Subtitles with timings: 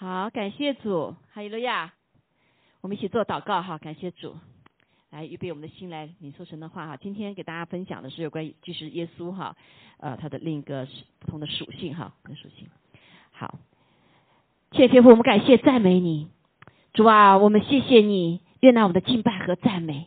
[0.00, 1.92] 好，感谢主，哈利路亚。
[2.80, 4.36] 我们一起做祷告哈，感谢主，
[5.10, 6.96] 来预备我们的心来领受神的话哈。
[6.96, 9.56] 今天给大家分享的是有关于就是耶稣哈，
[9.96, 10.86] 呃，他的另一个
[11.18, 12.68] 不同的属性哈，属性。
[13.32, 13.58] 好，
[14.70, 16.28] 谢谢天父，我们感谢赞美你，
[16.92, 20.06] 主啊，我们谢谢你，悦纳我们的敬拜和赞美。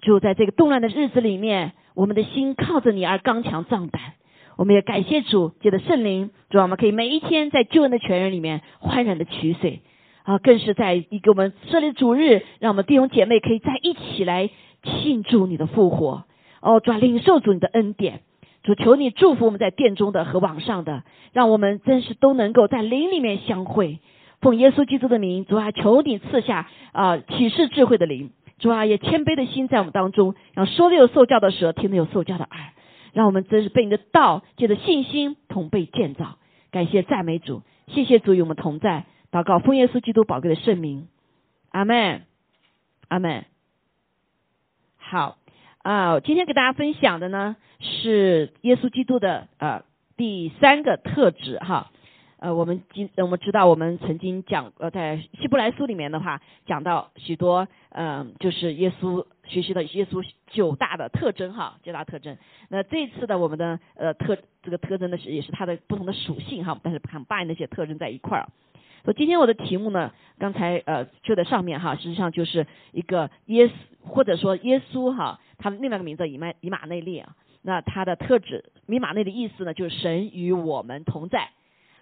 [0.00, 4.14] 主，在这个动乱的日子里面，我们的心靠着你而刚强壮胆。
[4.56, 9.80] 我们也感谢主，借着圣灵，主啊，我们可以每一天在救恩的泉源里面欢然的取水。
[10.24, 14.50] 啊，更是在一个我们设立主日，让我们弟兄姐妹可以在一起来
[14.84, 16.22] 庆祝你的复活。
[16.60, 18.20] 哦，主啊，领受主你的恩典，
[18.62, 23.98] 主求你祝福我们在殿中的和网上的，让我们真是都能够在灵里面相会，
[24.40, 32.58] 奉耶稣基督的名，主啊，求你赐下啊启示智慧的灵，主啊，也谦卑的心在我们当中，让说的有受教的舌，听的有受教的耳。
[33.12, 36.38] 让我们真是被你的道借着信心同被建造，
[36.70, 41.08] 感谢赞美主，谢谢主与我们同在，祷告奉耶稣基督宝贵的圣名，
[41.70, 42.22] 阿门，
[43.08, 43.44] 阿门。
[44.96, 45.36] 好
[45.82, 49.82] 啊，今天给大家分享的呢是耶稣基督的呃
[50.16, 51.90] 第三个特质哈。
[52.38, 62.36] 呃，我们今我们知道，我们曾经讲呃，在希伯来书里面的话，讲到许多嗯，就是耶稣学习的耶稣九大的特征哈，九大特征。
[62.68, 68.48] 那这次的我们的呃特这个特征呢是也是它的不同的属性哈，但是很把那些特征在一块儿。
[69.04, 73.72] 所以今天我的题目呢，刚才呃就在上面哈，实际上就是一个耶稣
[74.04, 81.50] 或者说耶稣哈，他的另外一个名字以麦以马内利啊，那他的特质以马内的意思呢，就是神与我们同在。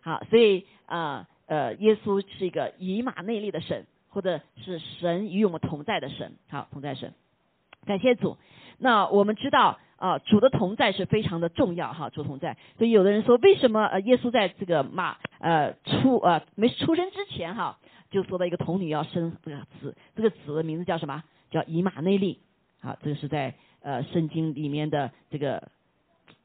[0.03, 6.33] 好，所以啊呃，耶稣是一个以马内利的神，或者是神与我们同在的神。
[6.49, 7.13] 好，同在神，
[7.87, 8.37] 感谢主。
[8.79, 12.57] 那我们知道啊，主的同在是非常的重要哈，主同在。
[12.79, 17.79] 所以有的人说，为什么呃耶稣在这个马呃出呃没出生之前哈，
[18.11, 21.23] 就说到一个童女要生这个子，这个子的名字叫什么？
[21.51, 22.41] 叫以马内利。
[22.81, 25.69] 啊，这个是在呃圣经里面的这个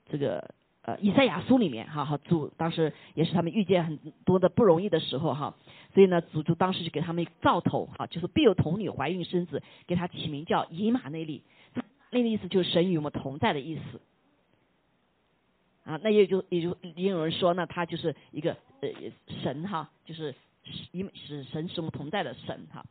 [0.10, 0.54] 这个。
[0.88, 5.56] 呃，以赛亚书里面，哈，哈主当时也是他们遇见很多的不容易的时候，哈，
[5.96, 11.42] 所以呢，主就当时就给他们造头，哈，就是必有童女怀孕生子，给他起名叫以马内利，
[12.12, 14.00] 那个意思就是神与我们同在的意思，
[15.86, 18.90] 啊，那也就也就也有人说，呢他就是一个呃
[19.42, 20.36] 神哈，就是
[20.92, 22.86] 以使神使我们同在的神哈。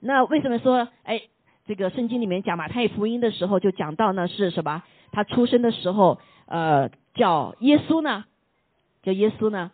[0.00, 1.20] 那为什么说哎，
[1.66, 4.82] 这个圣经里面讲马太福音的时候就讲到呢是什么？
[5.12, 6.18] 他出生的时候。
[6.46, 8.24] 呃，叫耶稣呢？
[9.02, 9.70] 叫耶稣呢？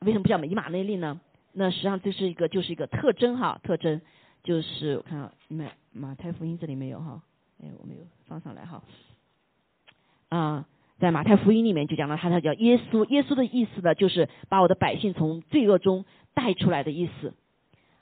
[0.00, 1.20] 为什么不叫以马内利呢？
[1.52, 4.00] 那实际上这是一个，就是一个特征哈，特征
[4.42, 7.22] 就是我看马马太福音这里没有哈，
[7.62, 8.82] 哎，我没有放上来哈。
[10.28, 10.66] 啊，
[10.98, 17.34] 在马太福音里面就讲了，他他叫耶稣，耶稣的意思呢，就是把我的百姓从罪恶中带出来的意思。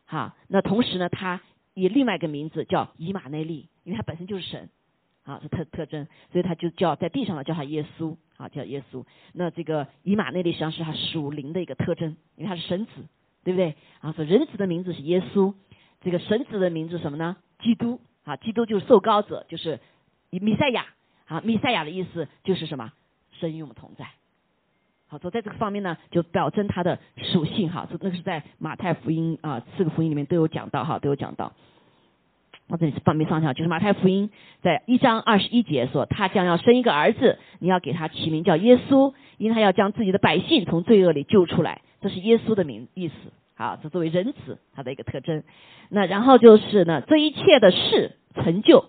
[0.07, 1.41] 哈，那同时呢，他
[1.75, 4.69] 以另外一个名字叫以马内利，因为他本身就是神。
[5.25, 9.05] 啊，是特特征，所以他就叫在地上呢，叫他耶稣，啊，叫耶稣。
[9.33, 12.93] 那这个以马内利实际上是他属灵的一个特征，因为他是神子，
[13.43, 13.75] 对不对？
[14.01, 15.55] 啊，说人子的名字是耶稣，
[16.03, 17.37] 这个神子的名字什么呢？
[17.61, 19.81] 基督，啊，基督就是受膏者，就是
[20.31, 20.87] 弥赛亚，
[21.27, 22.93] 啊，弥赛亚的意思就是什么？
[23.33, 24.07] 神与我们同在。
[25.07, 31.53] 好，所以在这个方面呢，就表征他的属性，哈，这那个是在马太福音啊四个福音里面都有讲到，哈，都有讲到。
[32.67, 34.31] 我这里是放没放上，就是马太福音
[34.63, 43.15] 在一章二十一节说，他将要生一个儿子，你要给他起名叫耶稣，因为他要将自己的百姓从罪恶里救出来，这是耶稣的名意思。
[43.55, 45.45] 好，这作为人子他的一个特征。
[45.91, 48.87] 那然后就是呢，这一切的事成就，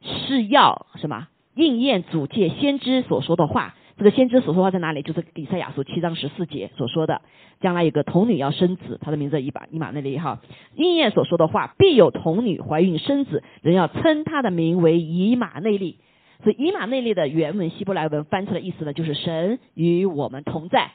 [0.00, 3.74] 是要什么应验主界先知所说的话。
[3.96, 5.02] 这个先知所说话在哪里？
[5.02, 7.22] 就是以赛亚书七章十四节所说的，
[7.60, 10.40] 将来有个童女要生子，她的名字以马以马内利哈。
[10.74, 16.00] 应验所说的话，必有童女怀孕生子，人要称他的名为以马内利。
[16.42, 20.92] 所以以马内利的原文希伯来文翻出来意思呢，就是神与我们同在。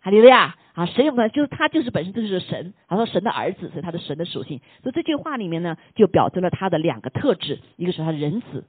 [0.00, 4.60] 哈利路亚啊，神有们就是他就是本身就是神，他说神的儿子，所以他的神的属性。
[4.82, 8.66] 所以这句话里面呢，就表征了他的两个特质，一个是他人子，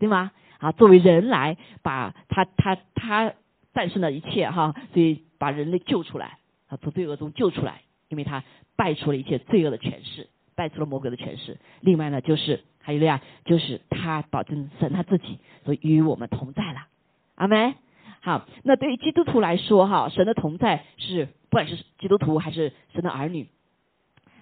[0.00, 0.32] 对吗？
[0.60, 3.32] 啊，作为人来把他他他
[3.74, 8.44] 战胜了一切哈，所以把人类救出来，啊，从罪恶中救出来，因为他
[8.76, 11.58] 败出了一切罪恶的权势，败出了魔鬼的权势。
[11.80, 16.86] 另外呢，就是还有呀，就是他保证神他自己，所以与我们同在了。
[17.34, 17.74] 阿门。
[18.22, 23.48] 好，那对于基督徒来说哈，神的同在是不管是基督徒还是神的儿女，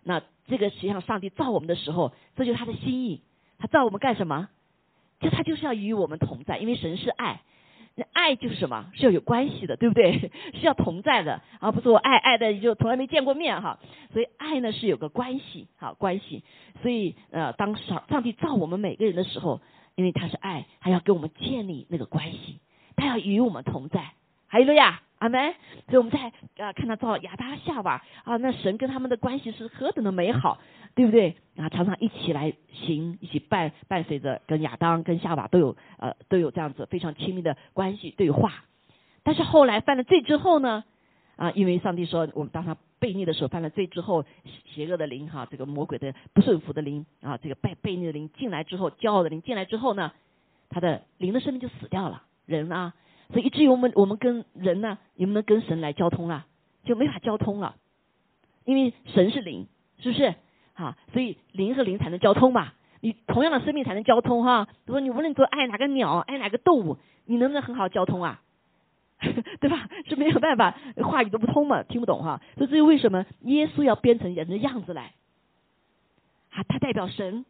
[0.03, 3.23] 那这个实际上上帝造我们的时候，这就是他的心意，
[3.59, 4.49] 他造我们干什么？
[5.21, 7.41] 就他就是要与我们同在，因为神是爱，
[7.95, 8.91] 那爱就是什么？
[8.95, 10.31] 是要有关系的，对不对？
[10.55, 13.79] 是要同在的，而不是我爱爱的就从来没见过面哈。
[14.13, 16.45] 所以爱呢是有个关系，好关系。
[16.83, 19.61] 所以呃，当上上帝造我们每个人的时候，
[19.97, 22.61] 因为他是爱，还要跟我们建立那个关系，
[22.95, 24.13] 他要与我们同在。
[24.47, 25.55] 还有了呀，阿门。
[25.87, 26.33] 所以我们在
[26.65, 30.59] 啊看到造亚当夏娃啊，那神跟他们的关系是何等的美好，
[30.95, 31.37] 对不对？
[31.57, 38.65] 啊，常常一起来行，一起伴伴随着跟亚当跟夏娃都有呃都有这样子非常亲密的关系对话。
[39.23, 40.85] 但是后来犯了罪之后呢，
[41.37, 44.25] 啊，因为上帝说我们当他悖逆的时候犯了罪之后，
[44.67, 50.13] 邪恶的灵哈，这个魔鬼的不顺服的灵啊，这个悖悖逆的灵进来之后，骄傲的灵进来之后呢，
[50.69, 52.95] 他的灵的生命就死掉了，人啊。
[53.31, 56.47] 所以以至于我们我们跟人呢，能不能跟神来交通了？
[56.85, 57.77] 就没法交通了，
[58.65, 59.67] 因为神是灵，
[59.99, 60.35] 是不是？
[60.75, 62.73] 哈，所以灵和灵才能交通嘛。
[63.01, 64.67] 你同样的生命才能交通哈。
[64.87, 66.97] 如果你无论做爱哪个鸟，爱哪个动物，
[67.27, 68.41] 你能不能很好交通啊？
[69.61, 69.89] 对吧？
[70.09, 72.41] 是没有办法，话语都不通嘛，听不懂哈。
[72.57, 75.13] 所以至于为什么耶稣要变成人的样子来？
[76.51, 77.45] 啊，他代表神，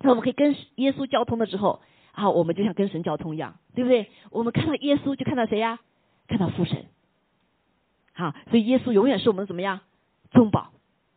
[0.00, 1.80] 那我们可以跟耶稣交通的时候。
[2.16, 4.08] 好，我们就像跟神交通一样，对不对？
[4.30, 5.78] 我们看到耶稣就看到谁呀？
[6.26, 6.86] 看到父神。
[8.14, 9.80] 好，所以耶稣永远是我们怎么样？
[10.30, 10.72] 宗保，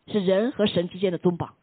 [0.08, 1.54] 是人和神之间的宗保。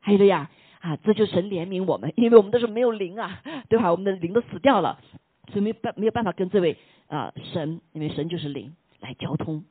[0.00, 0.50] 还有的呀，
[0.80, 3.40] 啊，这就神怜悯我们， 因为我们都是没有灵啊，
[3.70, 3.90] 对吧？
[3.90, 5.00] 我们的灵都死掉了，
[5.50, 6.76] 所以没办没有办法跟这位
[7.06, 9.64] 啊神，因为神就是灵来交通。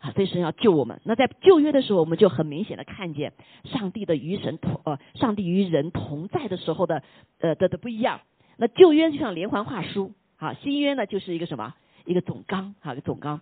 [0.00, 1.00] 啊，所以神要救我们。
[1.04, 3.32] 那在旧约的时候，我们就很明显的看见
[3.64, 7.02] 上帝的与神同呃，上帝与人同在的时候的
[7.40, 8.20] 呃的的不一样。
[8.60, 11.74] 那旧约就像连环画书，好，新约呢就是一个什么？
[12.04, 13.40] 一个总纲，好，一个总纲。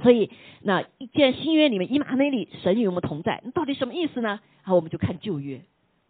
[0.00, 0.30] 所以，
[0.62, 4.38] 那既然新约里面以马内利神与我们同在，那到底什么意思呢？
[4.62, 5.60] 好，我们就看旧约，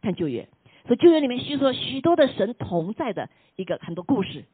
[0.03, 0.47] 看旧约。
[0.87, 4.45] 所以旧约里面叙说许多的神同在的一个很多故事。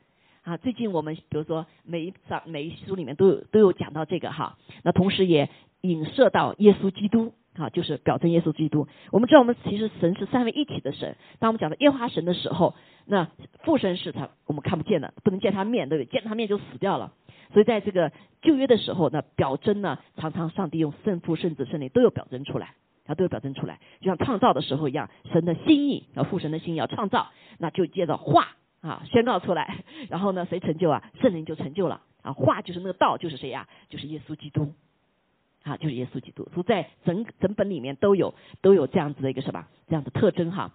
[0.42, 4.56] 啊，最近我们比如说每一章每一书里面都有都有讲到这个哈。
[4.84, 5.48] 那同时也
[5.80, 7.32] 影射到耶稣基督。
[7.56, 8.88] 啊，就是表征耶稣基督。
[9.12, 11.16] 我们知道，我们其实神是三位一体的神。
[11.38, 12.74] 当我们讲到耶和华神的时候，
[13.06, 13.28] 那
[13.62, 16.10] 父神是他我们看不见的，不能见他面，对不对？
[16.10, 17.12] 见他面就死掉了。
[17.52, 18.10] 所以在这个
[18.42, 22.74] 旧约的时候，那表征呢，常常上帝用圣父、圣子、圣灵都有表征出来，
[23.06, 27.28] 啊，都有表征出来，就像创造的时候一样，神的心意，啊，父神的心意要创造，
[27.58, 28.48] 那就接着话
[28.80, 31.04] 啊宣告出来， 然后呢，谁成就啊？
[31.20, 33.68] 圣灵就成就了啊，话就是那个道，就是谁呀？
[33.88, 34.72] 就是耶稣基督。
[35.64, 40.72] 啊，就是耶稣基督，所以在整整本里面都有都有这样子的一个什么这样的特征哈。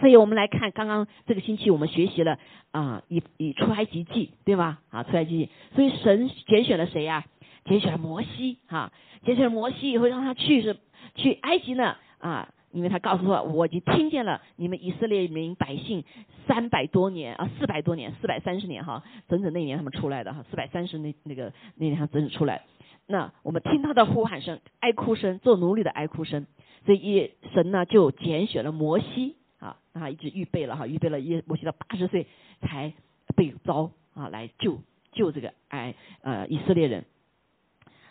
[0.00, 2.38] 所以我们来看，刚刚这个星期我们学习了
[2.70, 4.78] 啊，以以出埃及记对吗？
[4.90, 7.24] 啊，出埃及记，所以神拣选了谁呀？
[7.64, 8.92] 拣选了摩西哈，
[9.24, 10.76] 拣选了摩西以后让他去是
[11.16, 16.04] 去埃及呢啊，因为他告诉说我已经听见了你们以色列民百姓
[16.46, 22.62] 三百多年啊，四百多年，四百三十年哈，整整那年他们出来的哈，四百三十那那个那年他整整出来。
[23.06, 26.46] 那我们听他的呼喊声、哀哭声、做奴隶的哀哭声，
[26.84, 32.26] 所以神呢就拣选了摩西啊，他一直预备了哈，预备了耶摩西到八十岁
[32.62, 32.92] 才
[33.36, 34.80] 被招啊来救
[35.12, 37.04] 救这个哎呃以色列人。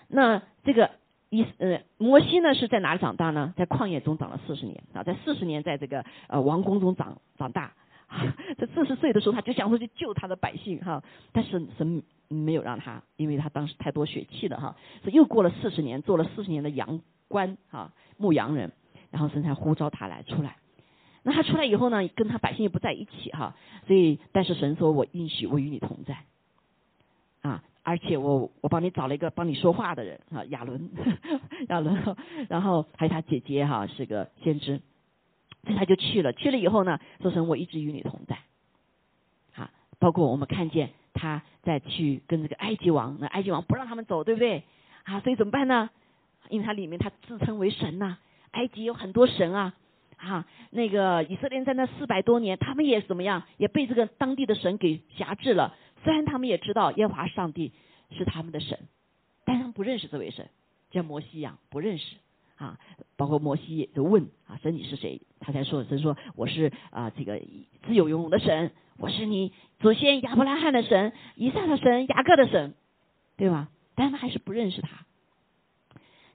[0.07, 0.91] 那这个
[1.29, 3.53] 以呃摩西呢是在哪里长大呢？
[3.57, 7.73] 在旷野中长了四十年啊，在四十年在这个呃王宫中长长大。
[8.57, 14.75] 在四十岁的时候，他就想说去救他的百姓哈，但是神没有让他，因为他当时太多血气了哈。
[15.03, 18.71] 所以又过了四十年，做了四十年的羊倌哈，牧羊人，
[19.11, 20.57] 然后神才呼召他来出来。
[21.23, 23.55] 那他出来以后呢，跟他百姓又不在一起哈，
[23.87, 26.17] 所以但是神说我应许我与你同在
[27.41, 30.89] 啊，而且我我帮你找了一个帮你说话的人啊，亚伦，
[31.69, 32.15] 亚伦，
[32.47, 34.81] 然后还有他姐姐哈是个先知。
[35.65, 38.37] 所以他就去了，去了以后呢，说成我一直与你同在，
[39.55, 44.63] 啊，包括我们看见他在去跟这个埃及王，那埃及王不让他们走，对不对？
[45.03, 45.89] 啊，所以怎么办呢？
[46.49, 48.19] 因为他里面他自称为神呐，
[48.51, 49.73] 埃及有很多神啊，
[50.17, 55.75] 啊，那个以色列在那四百多年，他们也怎么样，也被这个当地的神给辖制了。
[56.03, 57.73] 虽然他们也知道耶和华上帝
[58.11, 58.77] 是他们的神，
[59.43, 60.47] 但他们不认识这位神，
[60.91, 62.17] 像摩西一样不认识。
[62.57, 62.79] 啊，
[63.17, 65.19] 包括摩西也就问啊，神你是谁？
[65.45, 67.39] 他才说神说我是啊这个
[67.85, 72.73] 自有永永的神，我是你祖先亚伯拉罕的神，以撒的神，雅各的神，
[73.37, 73.69] 对吧？
[73.93, 75.05] 但他还是不认识他，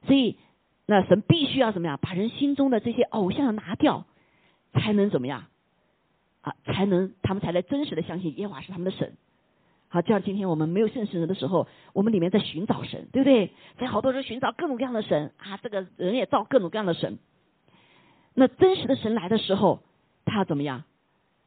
[0.06, 0.38] 所以
[0.86, 4.06] 那神必须要怎么样，把人心中的这些偶像拿掉，
[4.74, 5.46] 才能怎么样
[6.42, 6.54] 啊？
[6.66, 9.14] 才能他们才能真实的相信耶和华是他们的神。
[9.88, 13.50] 好，就像今天我们没有圣神的时候，我们里面在寻找神，对不对？
[13.76, 17.18] 在好多人寻找各种各样的神啊，这个人也造各种各样的神。
[18.34, 19.82] 那真实的神来的时候，
[20.24, 20.84] 他怎么样？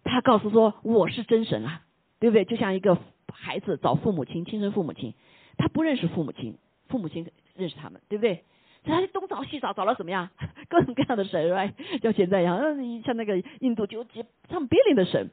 [0.03, 1.81] 他告诉说我是真神啊，
[2.19, 2.45] 对不对？
[2.45, 2.97] 就像一个
[3.31, 5.13] 孩子找父母亲，亲生父母亲，
[5.57, 6.57] 他不认识父母亲，
[6.89, 8.43] 父母亲认识他们，对不对？
[8.83, 10.31] 所以他就东找西找，找了什么呀？
[10.69, 11.71] 各种各样的神，right？
[12.01, 12.59] 像现在一样，
[13.03, 15.29] 像那个印度就几上百灵的神。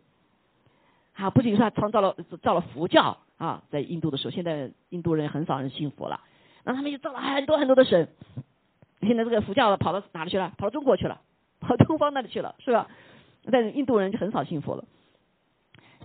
[1.15, 6.21] 啊，不仅是他创造了造了佛教啊，在印度的时候，现在印度人很少人信佛了，
[6.65, 8.09] 那他们就造了很多很多的神。
[9.03, 10.53] 现在这个佛教跑到哪里去了？
[10.57, 11.21] 跑到中国去了，
[11.61, 12.89] 跑东方那里去了，是吧？
[13.51, 14.85] 但是印度人就很少信佛了。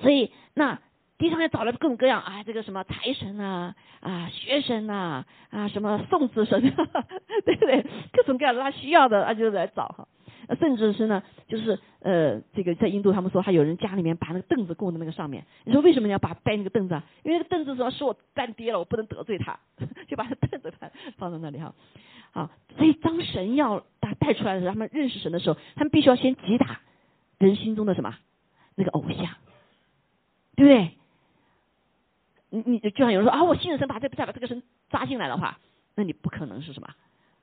[0.02, 0.80] 所以那
[1.18, 6.62] 地上也找了各种各样啊，这个什么财神啊，啊学神呐，啊什么送子神，
[7.46, 7.86] 对不对？
[8.12, 10.08] 各种各样他需要的他，就来找哈。
[10.60, 15.44] 甚至是呢，就是呃，这个在印度，他们说还有人家里面把那个凳子供在那个上面。
[15.64, 17.04] 你说为什么你要把带那个凳子啊？
[17.24, 19.58] 因为那个凳子说是我干爹了，我不能得罪他，
[20.08, 21.74] 就把那凳子放放在那里哈。
[22.36, 26.82] 啊，所以当神要把带出来的时候，他们认识神的时候，他们必须要先击打
[27.40, 28.16] 人心中的什么
[28.76, 29.36] 那个偶像，
[30.56, 30.92] 对不对？
[32.50, 35.60] 你你就像有人说啊，我信了神，把这再把这个神扎进来的话，
[35.96, 36.90] 那你不可能是什么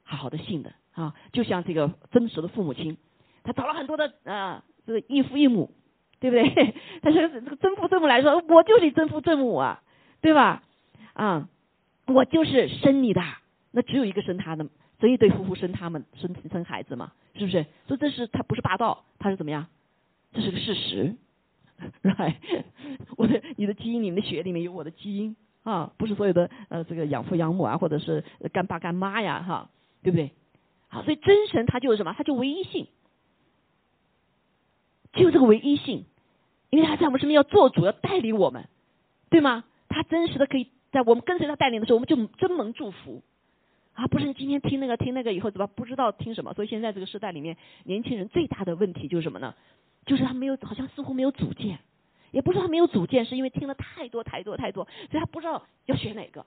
[0.03, 0.73] 好好的信的。
[0.93, 2.99] 啊，就像这个真实的父母亲，
[3.45, 5.75] 他找了很多的啊，这个异父异母，
[6.21, 6.75] 对不对？
[7.01, 9.83] 但是这个真父真母来说，我就是你真父真母啊，
[10.21, 10.63] 对吧？
[11.15, 11.49] 啊，
[12.07, 13.23] 我就是生你的，
[13.71, 14.67] 那只有一个生他的，
[15.03, 17.67] 这一对夫妇生他们生生孩子嘛，是不是？
[17.89, 19.67] 所以这是他不是霸道，他是怎么样？
[20.33, 21.17] 这是个事实
[22.05, 22.37] ，right？
[23.19, 29.71] 我的你的基因，你的血里面有我的基因啊，不是所有的呃这个养父养母啊，或者是干爸干妈呀，哈，
[30.05, 30.31] 对不对？
[30.89, 32.15] 啊，所以真神他就是什么？
[32.17, 32.87] 他就唯一性，
[35.13, 36.05] 就这个唯一性，
[36.71, 38.69] 因为他在我们身边要做主，要带领我们，
[39.31, 39.65] 对吗？
[39.89, 43.21] 他真实的可以在我们跟随他带领的时候，我们就真蒙祝福。
[43.95, 46.55] 啊，不是今天听那个听那个以后怎么不知道听什么？
[46.55, 49.55] 所以现在这个时代里面，年轻人最大的问题就是什么呢？
[50.07, 51.79] 就是他没有，好像似乎没有主见，
[52.31, 56.45] 也不是他没有主见，是因为听了太多太多太多，所以他不知道要选哪个。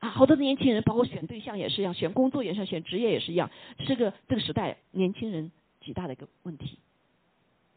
[0.00, 6.78] 啊，好多的年轻人，包括选对象也是一样，选工作也是，选职业也是一样，是个这个时代年轻人极大的一个问题，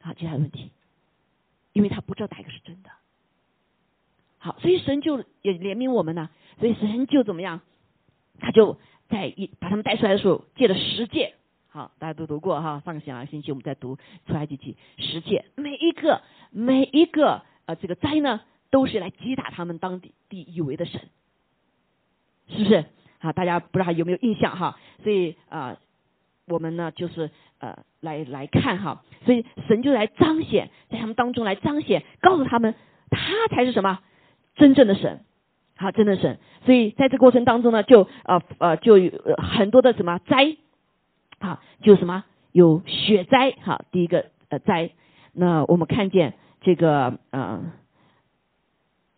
[0.01, 0.71] 啊，极大的问题，
[1.73, 2.89] 因为他不知道哪个是真的。
[4.39, 7.61] 好，所以神就也怜悯我们呢，所以神就怎么样，
[8.39, 8.77] 他就
[9.09, 11.33] 在一把他们带出来的时候，借了十戒，
[11.69, 21.01] 好，大家都读过哈，上个星星期我们在读出埃及记十戒，每一个每一个呃这个灾呢，都是来击打他们当地地以为的神。
[22.49, 22.85] 是不是？
[23.19, 24.79] 好，大家不知道还有没有印象哈？
[25.03, 25.77] 所以啊，
[26.45, 27.29] 我们呢就是
[27.59, 32.73] 呃来来看哈，所以神就来彰显，在他们当中来彰显，告诉他们
[33.09, 33.99] 他才是什么
[34.55, 35.25] 真正的神，
[35.77, 36.37] 好，真的神。
[36.65, 40.57] 所以在这过程当中呢，就呃呃就有很多的什么灾，
[41.39, 44.91] 啊，就什么有雪灾哈，第一个呃灾，
[45.33, 47.61] 那我们看见这个呃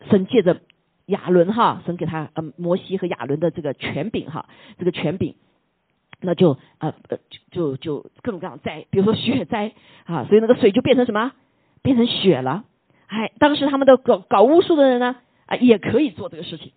[0.08, 0.60] 神借着。
[1.10, 4.48] 亚伦哈，神给他呃摩西和亚伦的这个权柄哈，
[4.78, 5.34] 这个权柄，
[6.20, 7.18] 那就呃呃
[7.50, 9.72] 就就各种各样灾，比如说雪灾
[10.04, 11.32] 啊，所以那个水就变成什么？
[11.82, 12.62] 变成雪了。
[13.08, 15.16] 哎，当时他们的搞搞巫术的人呢
[15.50, 16.72] 啊也可以做这个事情，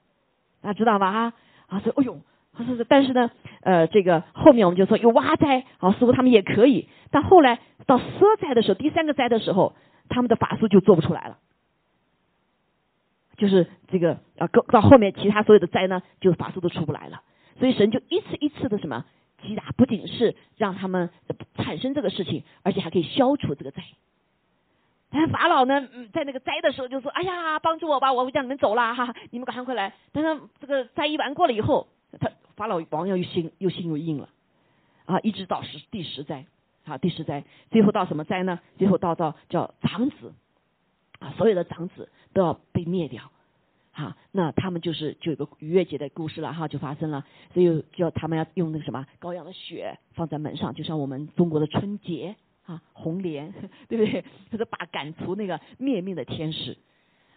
[0.62, 1.12] 大家知道吧？
[1.12, 1.34] 哈
[1.68, 2.20] 啊，说哎呦，
[2.58, 8.06] 是是，但是呢呃这个后面我们就说有蛙灾啊，似乎他们也可以，但后来到蛇
[8.42, 9.75] 灾的时候，第三个灾的时候，
[10.10, 11.38] 他们的法术就做不出来了。
[13.38, 17.22] 就是这个啊，到后面其他所有的灾呢，就法术都出不来了。
[17.60, 19.06] 所以神就一次一次的什么
[19.42, 21.10] 击打，不仅是让他们
[21.56, 23.84] 产生这个事情，而且还可以消除这个灾。
[25.13, 31.88] 但 法老呢，在那个灾的时候就说：“哎呀，帮助我吧，我叫你们走了哈，你们赶快回来。”但是这个灾一完过了以后，
[32.20, 34.27] 他法老王又心又心又硬了
[35.05, 36.46] 啊，一直到十第十灾
[36.86, 38.60] 啊，第十灾，最后到什么灾呢？
[38.77, 40.34] 最后到到叫长子
[41.20, 42.10] 啊，所有的长子。
[42.34, 43.29] 都要被灭掉，
[43.91, 53.53] 哈，那他们就是就有个逾越节的故事了哈，就发生了，所以就他们要用那个什么羔羊的血放在门上，就像我们中国的春节啊，红莲，
[53.89, 54.24] 对不对？
[54.51, 56.77] 就是把赶除那个灭命的天使，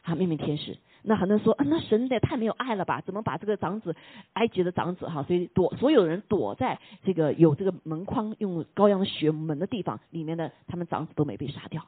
[0.02, 0.78] 啊，灭命天使。
[1.02, 3.00] 那很多人说，啊，那神也太没有爱了吧？
[3.00, 3.94] 怎么把这个长子，
[4.32, 11.86] 埃及的长子哈，所以躲所有人躲在这个有这个门框用羔羊血门的地方里面的，他们长子都没被杀掉，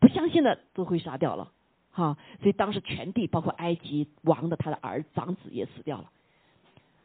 [0.00, 1.52] 不相信的都会杀掉了。
[1.92, 6.10] 哈，所以当时全地包括埃及王的他的儿长子也死掉了，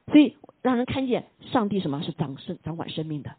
[0.07, 3.35] 所以让人看见上帝什么是掌生掌管生命的，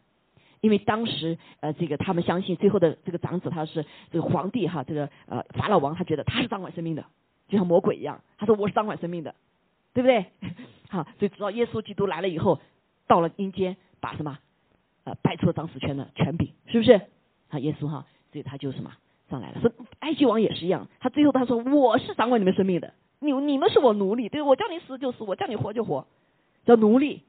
[0.61, 7.05] 因为当时呃这个他们相信最后的这个长子他是这个皇帝哈，这个呃法老王他觉得他是掌管生命的，
[7.47, 9.35] 就像魔鬼一样，他说我是掌管生命的，
[9.93, 10.25] 对不对？
[10.89, 12.59] 好，所以直到耶稣基督来了以后，
[13.07, 14.39] 到了阴间把什么
[15.03, 17.01] 呃摆出了长死权的权柄，是不是？
[17.49, 18.91] 啊，耶稣哈，所以他就什么
[19.29, 19.61] 上来了。
[19.61, 26.07] 说埃及王也是一样，他最后他说我是掌管你们生命的，你你们是我奴隶，对我叫你死就死，我叫你活就活，
[26.65, 27.23] 叫奴隶。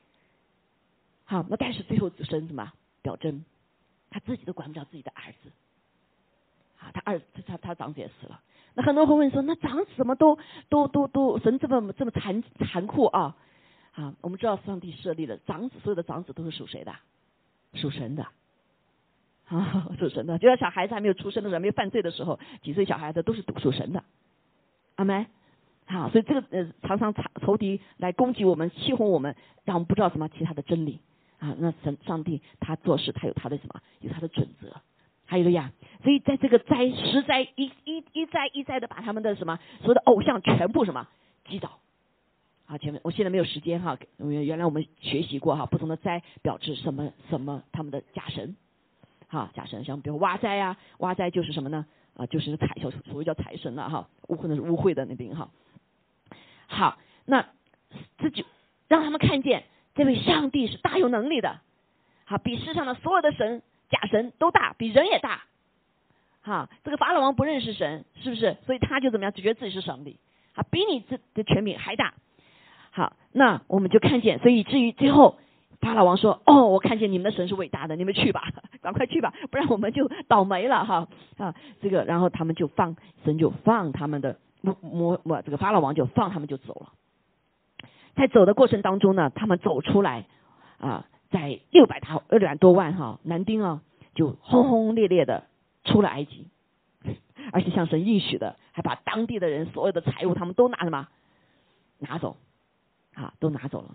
[1.25, 3.45] 好，那但是最后神什么表征，
[4.11, 5.51] 他自己都管不了自己的儿子。
[6.79, 8.41] 啊，他儿他他长子也死了。
[8.75, 10.39] 那很多人会问说，那长子怎么都
[10.69, 13.37] 都都都神这么这么残残酷啊？
[13.95, 16.95] 啊，我们知道上帝设立的长子，所有的长子都是属谁的？
[17.75, 18.27] 属神的。
[19.47, 24.05] 啊，属神的，就像小孩子还没有出生的时候，没有犯罪的时候，几岁小孩子都是属神的。
[24.97, 25.27] 阿门。
[25.87, 31.01] 好，所以这个呃，常常仇敌来攻击我们，欺哄我们，让我们不知道什么其他的真理。
[31.39, 33.81] 啊，那神上帝他做事，他有他的什么？
[34.01, 34.81] 有他的准则。
[35.25, 41.07] 还有了呀，所以在这个灾十灾一一一灾一灾的把他们的什么所有的偶像全部什么
[41.47, 41.79] 击倒。
[42.65, 48.57] 好，前面我现在没有时间哈，原原来我们学习过哈，不同的灾表示什么什么他们的假神。
[49.29, 51.85] 哈，假神像比如挖灾呀，挖灾就是什么呢？
[52.17, 52.67] 啊，就是财，
[53.05, 55.51] 所谓叫财神了哈，污可能是污秽的那边哈。
[56.67, 57.47] 好，那
[58.17, 58.45] 这就
[58.89, 59.65] 让他们看见
[59.99, 61.61] 这位上帝是大有能力的，
[62.25, 63.61] 好，比世上的所有的神。
[63.91, 65.45] 假神都大，比人也大，
[66.43, 68.59] 哈，这个法老王不认识神，是不是？
[68.67, 70.19] 所以他就怎么样，就觉得自己是上帝，
[70.55, 72.13] 啊，比你这的权柄还大。
[72.91, 75.39] 好，那我们就看见，所以至于最后，
[75.81, 78.53] 法老王说：“哦，我看见你们的神是伟大的，你们去吧，
[78.83, 86.93] 赶快去吧，不然我们就倒霉了，哈啊，这个，然后他们就放神就放他们的魔魔魔，这个法老王就放他们就走了。
[88.19, 90.27] 在走的过程当中呢，他们走出来
[90.79, 91.07] 啊。
[91.31, 93.83] 在六百大二百多万哈男丁啊，
[94.15, 95.45] 就轰轰烈烈的
[95.85, 96.47] 出了埃及，
[97.53, 101.07] 而且像神应许的，还把当地的人所有的财物他们都拿什么
[101.99, 102.39] 拿走
[103.13, 103.95] 啊，都拿走了。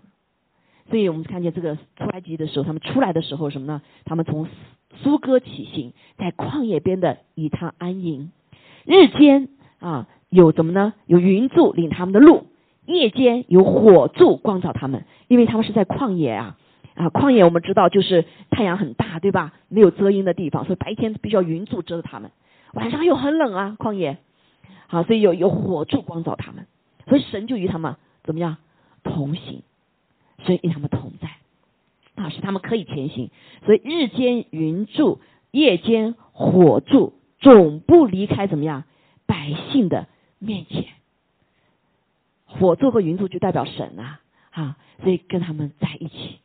[0.88, 3.82] 所以我们看见这个出埃及的时候，他们出来的时候什么呢？
[4.04, 4.46] 他们从
[5.02, 8.30] 苏哥起行，在旷野边的以他安营。
[8.84, 9.48] 日间
[9.80, 10.94] 啊有怎么呢？
[11.06, 12.46] 有云柱领他们的路，
[12.86, 16.58] 夜间有火柱光照他们，因为他们是在旷野啊。
[16.94, 19.52] 啊，旷野我们知道就是太阳很大，对吧？
[19.68, 22.30] 没有遮阴的地方，所以白天必须要云柱遮着他们，
[22.72, 24.18] 晚上又很冷啊，旷野。
[24.86, 26.68] 好，所以有有火柱光照他们，
[27.08, 28.58] 所以神就与他们怎么样
[29.02, 29.62] 同行，
[30.44, 31.30] 所以与他们同在，
[32.14, 33.30] 啊，使他们可以前行。
[33.66, 35.18] 所以日间云柱，
[35.50, 38.84] 夜间火柱，总不离开怎么样
[39.26, 40.06] 百姓的
[40.38, 40.84] 面前。
[42.58, 46.40] 火柱和云柱就代表神啊，啊，所以跟他们在一起。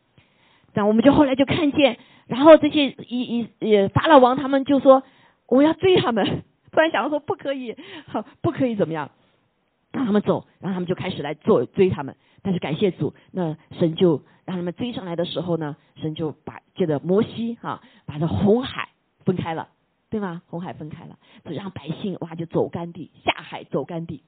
[0.74, 5.04] 那我们就后来就看见，然后这些一一呃法老王他们就说
[5.48, 7.76] 我要追他们， 突然想到说不可以，
[8.08, 9.12] 好不可以怎么样，
[9.92, 12.16] 让他们走，然后他们就开始来做追他们。
[12.42, 18.90] 但是感谢主，那神就让他们追上来的时候呢，神就把借着摩西哈把这红海
[19.26, 19.70] 分开了，
[20.10, 20.42] 对吗？
[20.48, 24.24] 红海分开了，就让百姓哇就走干地，下海走干地。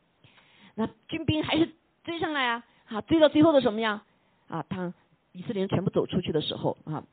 [0.81, 1.69] 那军兵还是
[2.03, 4.01] 追上来啊，好追到最后的什么样
[4.47, 4.65] 啊？
[4.67, 4.91] 当
[5.31, 7.03] 以色列人全部走出去的时候啊，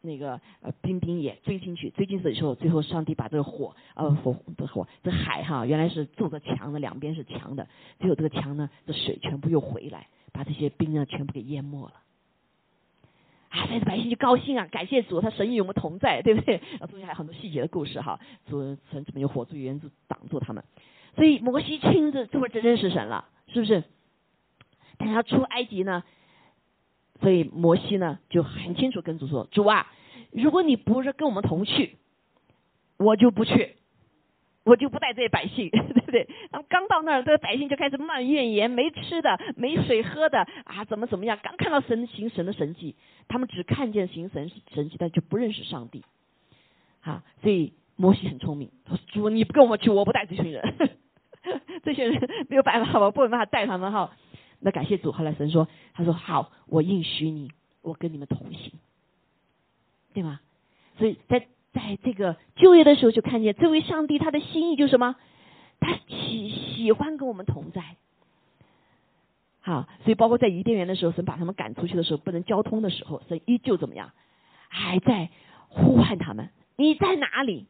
[0.00, 7.68] 那个呃兵兵也追进去，追进去的时候，最后上帝把这个火呃火的火这海哈原来是筑着墙的，两边是墙的，
[8.00, 11.94] 最后这个墙呢，这水全部又回来，把这些兵呢全部给淹没了。
[13.50, 16.56] 啊，这百姓就高兴啊，感谢主，他神与我们同在，对不对？
[16.80, 20.64] 啊，中间还有很多细节的故事哈，主神怎么用火柱原子挡住他们，
[21.14, 23.84] 所以摩西亲自这会真认识神了，是不是？
[24.98, 26.04] 等他出埃及呢？
[27.20, 29.92] 所以摩西呢就很清楚跟主说：“主啊，
[30.32, 31.96] 如果你不是跟我们同去，
[32.96, 33.76] 我就不去，
[34.64, 41.38] 我就不带这些百姓， 对不对？”他们刚到那儿，这个百姓就开始埋怨言，没吃的，没水喝的啊，怎么怎么样？
[41.42, 42.96] 刚看到神行神的神迹，
[43.28, 46.02] 他们只看见行神神迹，但就不认识上帝。
[47.00, 50.62] 好，所以摩西很聪明，他说：“主，你不跟我们去，我不带这群人，
[51.82, 54.16] 这些人没有办法，我不能办法带他们哈。”
[54.64, 57.50] 那感谢主，后来神说：“他说好，我应许你，
[57.82, 58.72] 我跟你们同行，
[60.14, 60.40] 对吗？
[60.98, 65.16] 所以在在这个就业的时候，就看见这位上帝他的心意就是什么？
[65.80, 67.96] 他喜喜欢跟我们同在。
[69.60, 74.12] 好，所以包括在伊甸园的时候，神把他们赶出去的时候，不能交通的时候，神依旧怎么样？
[74.68, 75.28] 还在
[75.68, 77.66] 呼唤他们，你在哪里？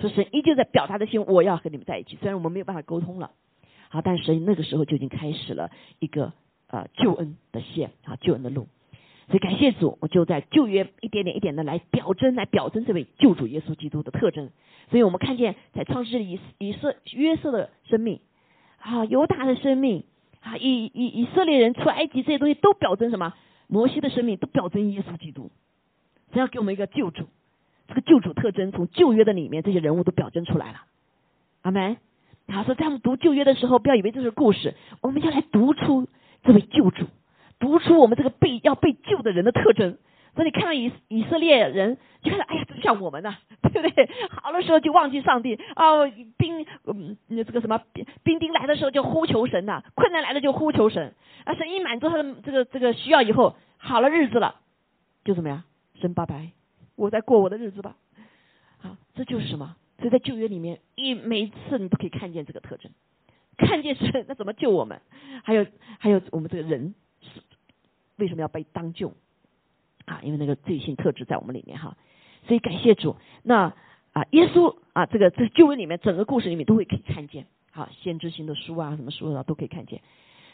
[0.00, 2.16] 说神依旧在表达的心，我要和你们在一起。
[2.20, 3.30] 虽然我们没有办法沟通了。”
[3.90, 4.02] 好！
[4.02, 6.32] 但是那个时候就已经开始了一个
[6.66, 8.66] 呃救恩的线啊，救恩的路。
[9.28, 14.50] 所以感谢主，我就在旧约一点点一点的来表征，来表征这位救主耶稣基督的特征。
[14.90, 18.18] 所以我们看见在创世以以色约瑟的生命
[18.80, 20.02] 啊，犹大的生命
[20.40, 23.32] 啊，以以以色列人出埃及这些东西都表征什么？
[23.68, 25.52] 摩西的生命都表征耶稣基督。
[26.32, 27.28] 只要给我们一个救主，
[27.88, 30.82] 这个救主特征从旧约的里面这些人物都表征出来了。
[31.62, 31.96] 阿门。
[32.46, 36.06] 他，说在我们读旧约的时候，不要以为这是故事，我们要来读出
[36.42, 37.06] 这位救主，
[37.58, 39.96] 读出我们这个被要被救的人的特征。
[40.34, 44.10] 所以你看到以以色列人，就看到哎呀，这像我们呢，对不对？
[44.28, 47.80] 好的时候就忘记上帝哦，兵嗯，这个什么
[48.22, 54.56] 兵丁来的时候就呼求神呐，困难来了就呼求神，啊，神一满足他的这个这个需要以后，好了日子了，
[55.24, 55.62] 就怎么样？
[55.98, 56.50] 神拜拜，
[56.96, 57.96] 我在过我的日子吧。
[58.82, 59.76] 啊，这就是什么？
[59.98, 62.90] 所以在旧约里面，一每一次你都可以看见这个特征，
[63.56, 65.00] 看见神那怎么救我们？
[65.42, 65.66] 还有
[65.98, 67.40] 还有我们这个人是
[68.16, 69.14] 为什么要被当救？
[70.04, 71.96] 啊，因为那个罪性特质在我们里面哈，
[72.46, 73.16] 所以感谢主。
[73.42, 73.74] 那
[74.12, 80.02] 啊，耶稣啊，这个这旧约里面整个故事里面都会可以看见，好，先知性的书啊，什么书啊都可以看见。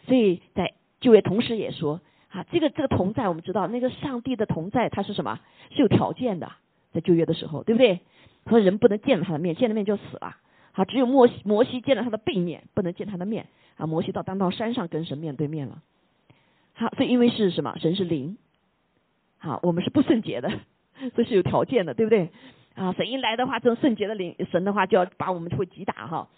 [0.07, 2.01] 所以在旧约同时也说，
[2.31, 5.41] 啊，这个这个同在，我们知道那个上帝的同在，它是什么？
[5.71, 6.53] 是有条件的，
[6.93, 8.01] 在旧约的时候，对不对？
[8.49, 10.37] 说人不能见了他的面，见了面就死了。
[10.73, 13.47] 好，只有摩西摩西见了他的背面，不能见他的面。
[13.77, 15.83] 啊，摩西到当到山上跟神面对面了。
[16.75, 17.77] 好，所以因为是什么？
[17.79, 18.39] 神是灵。
[19.39, 20.53] 好，我们是不圣洁的，
[21.17, 22.31] 这是有条件的，对不对？
[22.75, 26.29] 啊，神一来的话，这种圣洁的灵神的话，就要把我们会击打哈。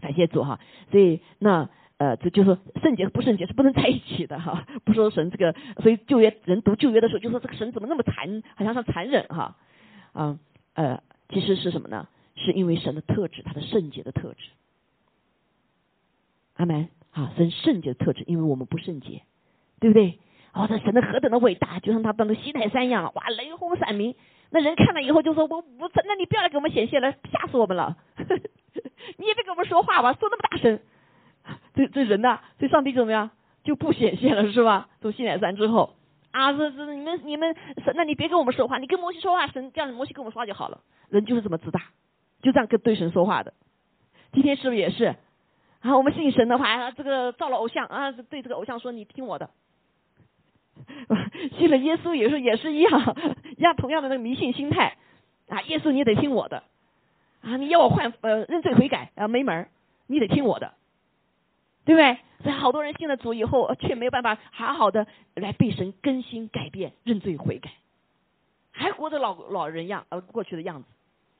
[0.00, 0.60] 感谢主哈，
[0.92, 4.66] 所以那呃，这就是圣洁和不圣洁是不能在一起的哈。
[4.84, 9.56] 不说神这个，所以旧约人读旧约的时候，就说这个神怎么那么残，好像是残忍哈。
[10.12, 10.38] 啊
[10.74, 12.08] 呃，其实是什么呢？
[12.36, 14.48] 是因为神的特质，他的圣洁的特质。
[16.56, 16.88] 阿门。
[17.10, 19.22] 啊，神圣洁的特质，因为我们不圣洁，
[19.80, 20.20] 对不对？
[20.52, 24.14] 哦，这神的何等的伟大，就像他当的西泰山一样，哇，雷轰闪鸣。
[24.50, 27.96] 那人看了以后就说：“我我，那你不要来给我们显现了，吓死我们了！
[29.18, 30.78] 你也别跟我们说话吧，说那么大声。”
[31.74, 33.30] 这这人呐，这上帝怎么样
[33.64, 34.88] 就不显现了，是吧？
[35.00, 35.94] 从西奈山之后
[36.30, 37.54] 啊，这这你们你们，
[37.94, 40.80] 那你别跟我们说话，你跟摩西说话，神这样摩西跟我们说话就好了。
[41.08, 41.80] 人就是这么自大，
[42.42, 43.54] 就这样跟对神说话的。
[44.32, 45.16] 今天是不是也是？
[45.80, 49.48] 啊，我们信神的话，这个造了偶像啊，对这个偶像说：“你听我的。
[51.56, 53.16] ”信了耶稣也是也是一样，
[53.56, 54.96] 一样同样的那个迷信心态
[55.48, 55.62] 啊！
[55.62, 56.64] 耶稣你得听我的
[57.42, 57.56] 啊！
[57.56, 59.68] 你要我换呃认罪悔改啊没门儿，
[60.08, 60.74] 你得听我的，
[61.88, 62.18] 对不对？
[62.42, 67.70] 所以好多人信了主以后，却没有办法好好的来被神更新改变认罪悔改，
[68.72, 70.88] 还活着老老人样呃过去的样子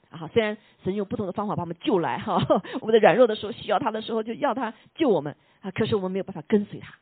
[0.08, 0.26] 啊！
[0.32, 2.42] 虽然神用不同的方法把我们救来哈，
[2.80, 6.94] 我们的软弱的时候需要他的时候就要他救我们啊，可是我们没有办法跟随他。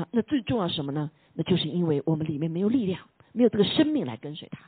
[0.00, 1.10] 啊，那最重要什么呢？
[1.34, 4.58] 那就是因为我们里面没有力量，没有这个生命来跟随他。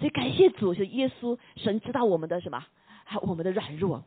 [0.00, 4.04] 所以感谢主，就耶稣神知道我们的什么，啊，我们的软弱，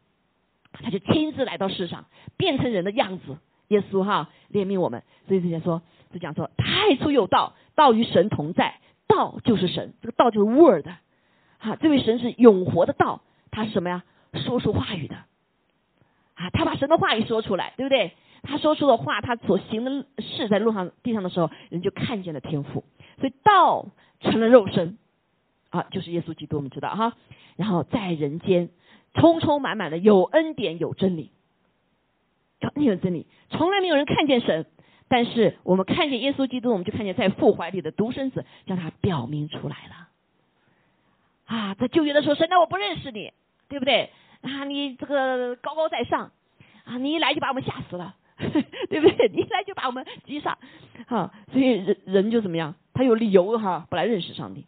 [0.72, 2.06] 他就亲自来到世上，
[2.38, 3.38] 变成人的样子。
[3.70, 10.88] 耶稣哈怜悯我们，所以之前说就讲说太初有道，道与神同在，道就是神，这个道就是 word，
[11.60, 14.04] 哈，这位神是永活的道，他是什么呀？
[14.34, 15.16] 说出话语的，
[16.34, 18.14] 啊，他把神的话语说出来，对不对？
[18.42, 22.84] 他说出的话，他所行的事，在路上地上的时候，人就看见了天赋，
[23.20, 23.86] 所以道
[24.22, 24.98] 成了肉身，
[25.70, 27.14] 啊，就是耶稣基督，我们知道哈。
[27.56, 28.70] 然后在人间，
[29.20, 31.32] 充充满满的有恩典有真理，
[32.60, 34.66] 有恩典有真理，从来没有人看见神，
[35.08, 40.10] 但是我们看见耶稣基督，我们就看见在父怀里的独生子，将他表明出来了。
[41.46, 43.34] 啊，在旧约的时候，神，那我不认识你，
[43.68, 44.12] 对不对？
[44.42, 46.32] 啊，你这个高高在上，
[46.86, 48.16] 啊，你一来就把我们吓死了。
[48.90, 49.28] 对不对？
[49.28, 50.58] 你一来就把我们击杀，
[51.08, 52.76] 哈，所以人人就怎么样？
[52.94, 54.66] 他有理由哈，不来认识上帝。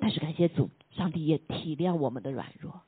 [0.00, 2.80] 但是感谢主，上帝也体谅我们的软弱，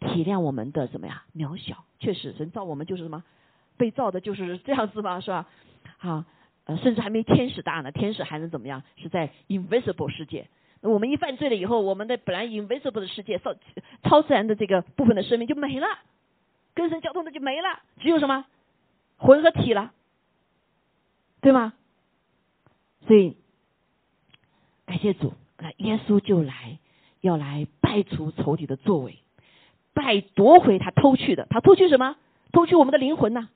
[0.00, 1.84] 体谅我们的怎么样渺小。
[1.98, 3.24] 确实，神造我们就是什么？
[3.76, 5.46] 被造的就是这样子嘛，是吧？
[5.98, 6.24] 好，
[6.64, 8.82] 呃，甚至还没天使大呢，天使还能怎么样？
[8.96, 10.48] 是在 invisible 世界。
[10.80, 13.54] 我们一犯罪了以后，我们的本来 invisible 的世界，超
[14.02, 15.86] 超自然的这个部分的生命就没了。
[16.74, 18.44] 跟神交通的就没了，只有什么
[19.16, 19.92] 魂和体了，
[21.40, 21.72] 对吗？
[23.06, 23.36] 所以
[24.84, 26.78] 感谢主，那耶稣就来
[27.24, 29.18] 要来败除仇敌的作为，
[29.94, 31.46] 败夺回他偷去的。
[31.48, 32.16] 他偷去什么？
[32.52, 33.48] 偷去我们的灵魂呐，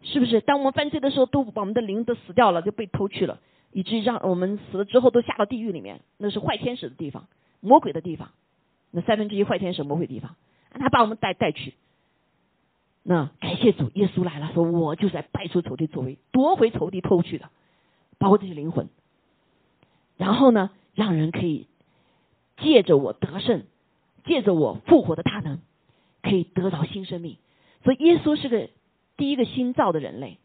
[0.00, 0.40] 是不是？
[0.40, 3.40] 当我们犯罪的时候，都把我们的灵都死掉了，就被偷去了，
[3.72, 7.26] 以至于让我们死了之后都下到地狱里面，那是坏天使的地方，
[7.60, 8.30] 魔鬼的地方。
[8.92, 10.36] 那三分之一坏天使魔鬼地方，
[10.70, 11.74] 他把我们带带去。
[13.02, 17.50] 那感谢主，耶稣来了，说我就在败出仇敌作为，夺回仇敌偷去的，
[18.18, 18.88] 包括这些灵魂。
[20.16, 21.66] 然后呢，让人可以
[22.64, 23.62] 借着我得胜，
[24.24, 25.60] 借着我复活的大能，
[26.22, 27.36] 可以得到新生命。
[27.84, 28.70] 所以耶稣是个
[29.16, 30.38] 第一个新造的人类，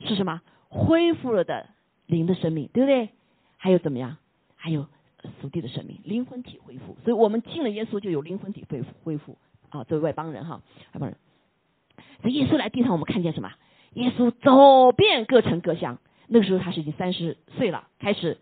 [0.00, 0.42] 是什么？
[0.68, 1.70] 恢复了的
[2.06, 3.08] 灵的生命，对不对？
[3.56, 4.18] 还有怎么样？
[4.54, 4.86] 还有
[5.40, 6.96] 属地的生命，灵魂体恢复。
[7.02, 9.38] 所以我们信了耶稣，就有灵魂体恢复恢复
[9.70, 9.82] 啊。
[9.84, 10.60] 作为外邦人哈，
[10.92, 11.16] 外邦人，
[12.20, 13.50] 所以耶稣来地上，我们看见什么？
[13.94, 15.98] 耶稣走遍各城各乡。
[16.26, 18.36] 那个时候他是已经三十岁了，开始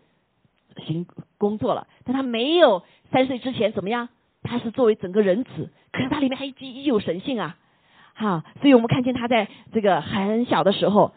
[0.85, 1.05] 行
[1.37, 1.87] 工作了。
[2.03, 4.09] 但他没有三岁之前怎么样？
[4.43, 7.57] 他是作为整个人子，可是他里面还依依有神性啊，
[8.13, 8.45] 哈。
[8.61, 11.13] 所以我们看见他在这个很小的时候，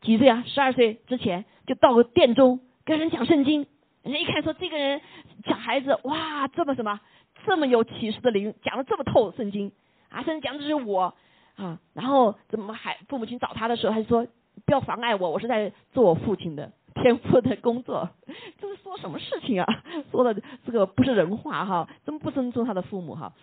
[0.00, 0.42] 几岁啊？
[0.46, 3.66] 十二岁之前就到殿中跟人讲圣经。
[4.02, 5.00] 人家一看说这个人
[5.44, 6.98] 小孩子哇，这么什么，
[7.46, 9.70] 这么有启示的灵，讲的这么透圣经
[10.08, 11.14] 啊，甚至讲的是我
[11.54, 11.78] 啊。
[11.94, 14.26] 然后怎么还父母亲找他的时候，还说
[14.66, 18.10] 不要妨碍我，我是在做我父亲的天赋的工作。
[19.02, 19.66] 什么事情啊？
[20.10, 23.34] 说的这个不是人话哈，怎么不尊重他的父母哈？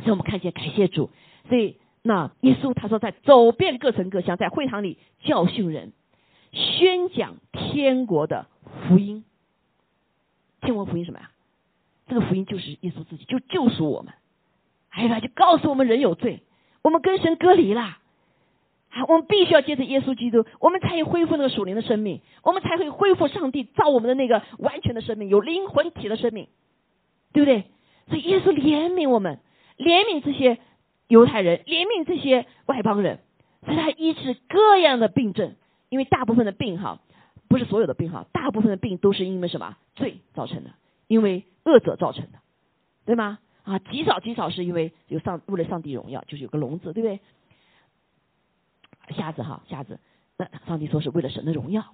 [0.00, 1.08] 所以我们看见感谢主，
[1.48, 5.92] 所以那耶稣他说在走遍各城各乡，在会堂里教训人，
[6.52, 8.46] 宣讲天国的。
[8.88, 9.24] 福音，
[10.60, 11.30] 天国福音什么呀？
[12.08, 14.14] 这个福音就是耶稣自己，就救赎我们。
[14.90, 16.42] 哎呀，就告诉我们人有罪，
[16.82, 17.98] 我们跟神隔离了，
[19.08, 26.48] 我们必须要接着耶稣基督，我们才有恢复那个属灵的生命，我们才会恢复上帝造我们的那个完全的生命，有灵魂体的生命，
[27.32, 27.64] 对不对？
[28.08, 29.38] 所以耶稣怜悯我们，
[29.78, 30.58] 怜悯这些
[31.08, 33.20] 犹太人，怜悯这些外邦人，
[33.64, 35.54] 所以他医治各样的病症，
[35.88, 37.00] 因为大部分的病哈。
[37.48, 40.70] 不是所有的病哈，大部分的病都是因为什么罪造成的，
[41.06, 42.38] 因为恶者造成的，
[43.04, 43.40] 对吗？
[43.64, 47.20] 啊，极少极少是因为有上为了上帝荣耀，就是有个聋子，对不对？
[49.12, 49.98] 瞎子哈，瞎子，
[50.36, 51.84] 那上帝说是为了神的荣耀，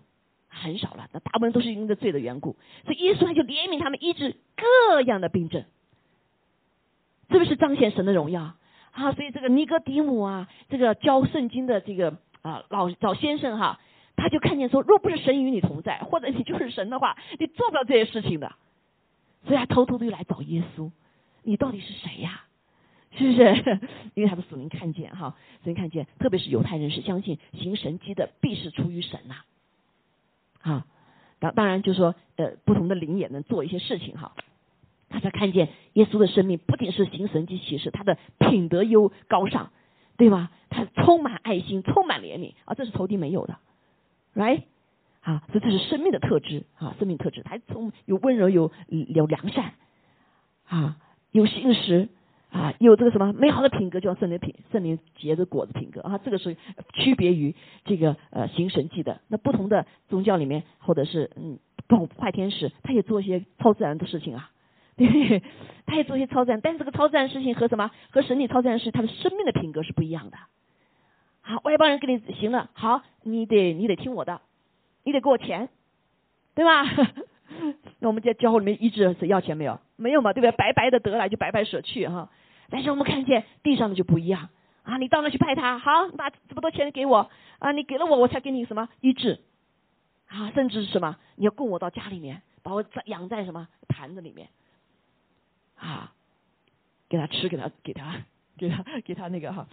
[0.49, 5.65] 很少了，那大部分都是因为罪的缘故，所以耶稣他就怜悯他们，医治各样的病症，
[7.31, 8.55] 是不是彰显神的荣耀？
[8.93, 13.81] 啊，所以这个尼哥底母啊，这个教圣经的这个啊老老先生哈。
[14.21, 18.53] 他就看见说，若不是神与你同在，或者你就是神的话，你做不了这些事情的。
[19.45, 20.91] 所以他偷偷的又来找耶稣，
[21.45, 22.43] 你到底是谁呀？
[23.13, 23.81] 是不是？
[24.15, 29.37] 因为他的属灵看见哈，属灵看见，特别是犹太人是相信行神迹的必是出于神呐。
[30.61, 30.87] 啊，
[31.39, 34.35] 当当然就说呃，不同的灵也能做一些事情哈。
[35.11, 39.71] 他才看见耶稣的生命不仅是行神迹启示，他的品德优高尚，
[40.19, 40.51] 对吧？
[40.69, 43.57] 他充满爱心，充满怜悯啊，这是头顶没有的。
[44.35, 44.65] ，right？，
[45.23, 49.73] 啊，所以这是生命的特质啊，生命特质，他从有温柔，有有良善，
[50.67, 50.99] 啊，
[51.33, 52.11] 有信实，
[52.51, 56.57] 啊，有这个什么美好的品格，叫圣灵品，圣灵结的果子品格啊，这个是
[56.95, 59.21] 区别于这个呃行神迹的。
[59.29, 64.51] 那不同的宗教里面，或者是嗯，不坏天使，他也做一些超自然的事情啊，
[64.97, 65.43] 对，
[65.87, 70.39] 他也做一些超自然，但是这个超自然事情和什么和神力超自然事，他的生命的品格是不一样的。
[71.43, 74.41] 好，外邦人给你行了，好，你得你得听我的，
[75.05, 75.69] 你得给我钱，
[76.55, 76.85] 对吧？
[78.01, 79.81] 那我们在教会里面医治是要钱没有？
[79.97, 80.53] 没有嘛，对不对？
[80.53, 82.31] 白白的得来就白白舍去哈。
[82.71, 84.49] 但是我们看见地上的就不一样。
[84.83, 87.31] 啊，你到那去拜他，好，把这么多钱给我。
[87.59, 88.89] 啊，你给了我，我才给你什么？
[89.01, 89.41] 医治。
[90.29, 93.69] 啊，甚至是什么，你要供我到家里面，把我养在什么？
[93.89, 94.49] 坛子里面。
[95.77, 96.13] 啊，
[97.09, 98.23] 给他吃，给他给他
[98.57, 99.67] 给他给他那个哈。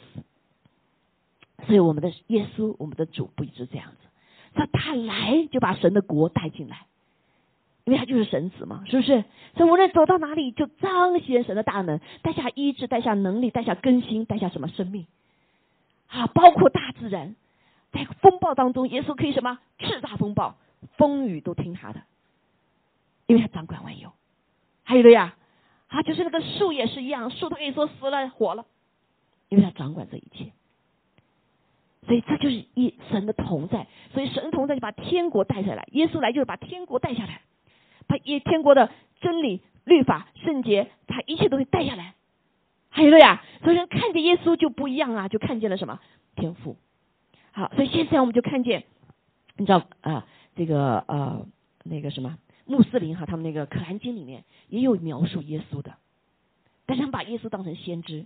[1.66, 4.08] 所以我们的耶稣，我们的主不一直这样子，
[4.54, 6.88] 他他来就把神的国带进来，
[7.86, 9.24] 因为他就是神子嘛，是不是？
[9.56, 15.06] 所以无论走到哪里，就彰显神的大能，带下医治，带下能力，带下更新，带下什么生命？
[16.08, 17.36] 啊，包括大自然，
[17.92, 19.60] 在风暴当中，耶稣可以什么？
[19.80, 20.56] 叱咤风暴，
[20.98, 22.02] 风雨都听他的，
[23.28, 24.12] 因为他掌管万有。
[24.84, 25.36] 还有的呀，
[25.88, 28.66] 啊，就是那个树也是一样，树他可以说死了活了，
[29.50, 30.52] 因为他掌管这一切。
[32.08, 37.42] 所以这就是一神的同在，所以神同在就把天国带下来，耶稣来就是把天国带下来，
[38.08, 38.92] 把一天国的
[39.22, 42.14] 真理、律法、圣洁，他一切都会带下来。
[42.90, 46.00] 还有了呀，所以人看见耶稣就不一样啊，就看见了什么
[46.36, 46.78] 天赋。
[47.52, 48.86] 好，所以现在我们就看见，
[49.58, 51.46] 你知道啊，这个呃
[51.84, 55.96] 那个什么穆斯林哈，他们那个可兰经里面也有描述耶稣的，
[56.86, 58.26] 但是他们把耶稣当成先知。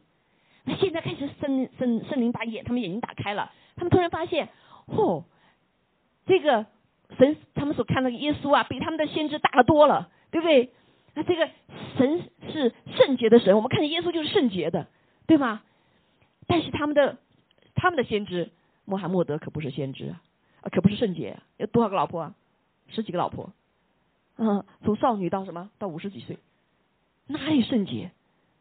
[0.66, 3.52] 那现在开始圣圣圣灵把眼他们眼睛打开了。
[3.76, 4.50] 他们突然发现，
[4.88, 5.24] 嚯，
[6.26, 6.66] 这个
[7.18, 10.72] 神他们所看到的耶稣啊，比他们的先知大得多了，对不对？
[11.16, 11.50] 那这个
[11.98, 14.88] 神是圣洁的神，我们看见耶稣就是圣洁的，
[15.26, 15.62] 对吗？
[16.48, 17.18] 但是他们的
[17.76, 18.52] 他们的先知
[18.86, 20.16] 穆罕默德可不是先知
[20.62, 22.36] 啊，可不是圣洁，有多少个老婆啊？
[22.90, 23.52] 十几个老婆，
[24.38, 26.38] 嗯，从少女到什么到五十几岁，
[27.28, 28.12] 哪里圣洁，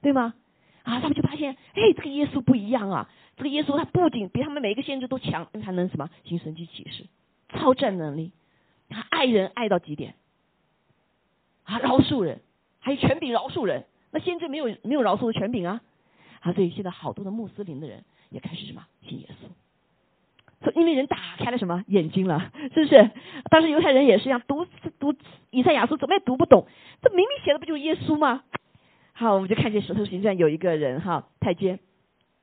[0.03, 0.35] 对吗？
[0.83, 3.11] 啊，他们就发现，哎，这个耶稣不一样啊。
[3.37, 7.07] 这个耶稣他不仅比他们每一个先知都强，他能什么行神迹启示，
[7.51, 8.33] 超战能力，
[8.89, 10.15] 他爱人爱到极点，
[11.65, 12.41] 啊，饶恕人，
[12.81, 13.85] 还有权柄饶恕人。
[14.11, 15.83] 那先知没有没有饶恕的权柄啊，
[16.41, 18.87] 啊，所以现在好多的穆斯林的人也开始什么？
[19.03, 21.85] 信耶稣，说因为人打开了什么？
[21.89, 23.11] 眼睛了， 是不是？
[23.51, 24.67] 当时犹太人也是一样，读
[24.99, 25.15] 读
[25.51, 26.67] 以赛亚书怎么也读不懂，
[27.03, 28.45] 这明明写的不就是耶稣吗？
[29.13, 31.81] 好，我们就看见石头形状有一个人哈太监，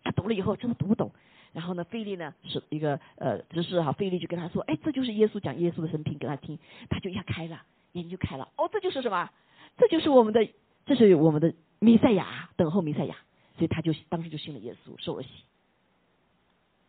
[0.04, 1.12] 他读了以后真的读不懂，
[1.56, 7.64] 然后呢，菲利呢是一个呃执事哈，菲利就跟他说，哎，这就是耶稣讲耶稣的生平给他听，他就一下开了
[7.94, 9.32] 眼睛就开了，哦，这就是什么？
[9.78, 10.48] 这就是我们的。
[10.88, 13.16] 这是我们的弥赛亚，等候弥赛亚，
[13.58, 15.30] 所以他就当时就信了耶稣，受了洗。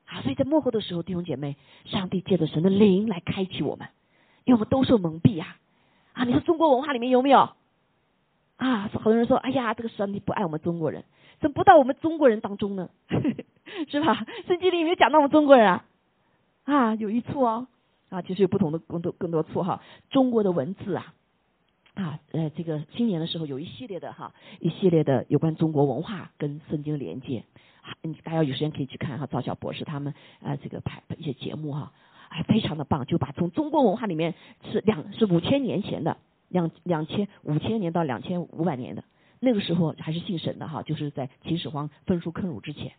[0.04, 3.88] 啊，所以在幕后的时候，弟兄姐妹，上帝借着神的灵来开启我们，
[4.44, 5.56] 因为我们都受蒙蔽啊！
[6.12, 7.48] 啊，你说中国文化里面有没有？
[8.58, 11.02] 啊，好多人说，哎呀，这个上帝不爱我们中国人，
[11.40, 12.90] 怎么不到我们中国人当中呢？
[13.90, 14.26] 是吧？
[14.46, 15.84] 圣经里有没有讲到我们中国人啊？
[16.64, 17.66] 啊，有一处哦，
[18.08, 21.14] 啊，其实有不同的更多更多处哈，中国的文字啊。
[21.94, 27.44] 啊，呃，这个新年的时候有一系列的哈，一系列的有关中国文化跟圣经连接，
[28.02, 31.92] 嗯，大家有时间可以去看哈，赵小博士他们啊这个拍一些节目哈，
[32.28, 34.34] 哎，非常的棒，就把从中国文化里面
[34.70, 39.02] 是两是五千年前的两两千五千年到两千五百年的
[39.40, 42.92] 那个时候还是信神的哈，就是在秦始皇焚书坑儒之前，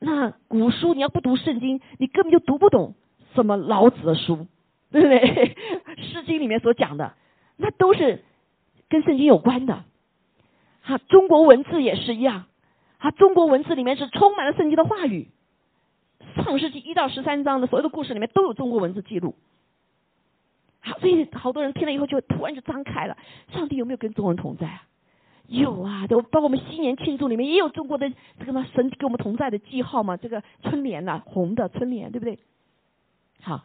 [0.00, 2.94] 那古书你要不读圣经，你根本就读不懂
[3.34, 4.46] 什么老子的书，
[4.90, 5.54] 对不对？
[5.98, 7.14] 诗经里面所讲的。
[7.62, 8.24] 那都是
[8.88, 9.84] 跟圣经有关的，
[10.80, 12.46] 哈，中国文字也是一样，
[12.98, 15.28] 哈，中国文字里面是充满了圣经的话语，
[16.36, 19.34] 创世纪一到十三章的所有的故事里面都有中国文字记录，
[20.80, 23.18] 好，所以好多人听了以后就突然就张开了，
[23.52, 24.82] 上帝有没有跟中国人同在啊？
[25.50, 32.38] 有啊，都包括我们新年庆祝里面也有中国的这个嘛神跟我们同在的记号嘛，这个春联呐，红的春联，对不对？
[33.42, 33.64] 好，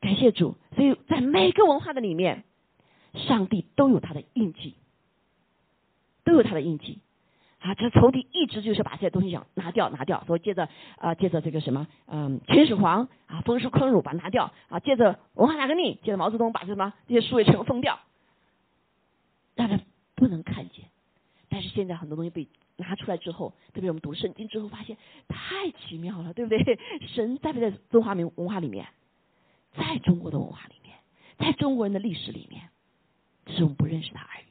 [0.00, 2.44] 感谢主，所以在每个文化的里面。
[3.14, 4.74] 上帝都有他的印记，
[6.24, 6.98] 都有他的印记
[7.60, 7.74] 啊！
[7.74, 10.24] 这仇敌一直就是把这些东西想拿掉，拿掉。
[10.26, 10.66] 所以接着
[10.96, 17.98] 啊，接着这个什么，嗯，秦始皇啊，焚书坑儒把拿掉啊，接着文化大革命，接着毛泽东把这什么这些书也全部封掉，
[19.56, 19.82] 让人
[20.22, 20.84] 不能看见。
[21.48, 26.78] 但是现在很多东西被拿出来之后，特别我们读圣经之后，发现太奇妙了，对不对？
[27.08, 28.86] 神在不在中华民文化里面，
[29.74, 30.96] 在中国的文化里面，
[31.38, 32.68] 在中国人的历史里面。
[33.44, 34.44] 只是我们不认识他而已。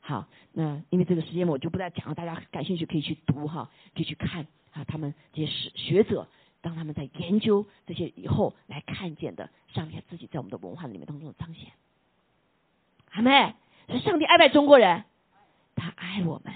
[0.00, 6.26] 好，那因为这个时间我就不再讲了，大家感兴趣可以去读哈，可以去看啊，他们这些学学者，
[6.62, 11.70] 当他们在研究这些以后来看见的上帝自己在我们的文化里面当中的彰显。
[13.10, 13.54] 阿妹，
[13.88, 15.04] 是上帝爱不爱中国人？
[15.74, 16.54] 他爱我们，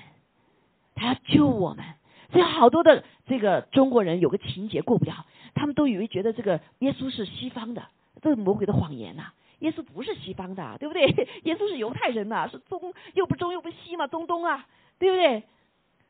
[0.94, 1.84] 他要救我们。
[2.32, 7.88] 所以好多的这个中国人有个情节过不了，他们都以为觉得这个耶稣是西方的，
[8.22, 9.32] 这是魔鬼的谎言呐。
[9.58, 11.06] 耶稣不是西方的，对不对？
[11.44, 14.66] 耶稣是犹太人呐，是中又不中又不西嘛，中东啊，
[14.98, 15.42] 对不对？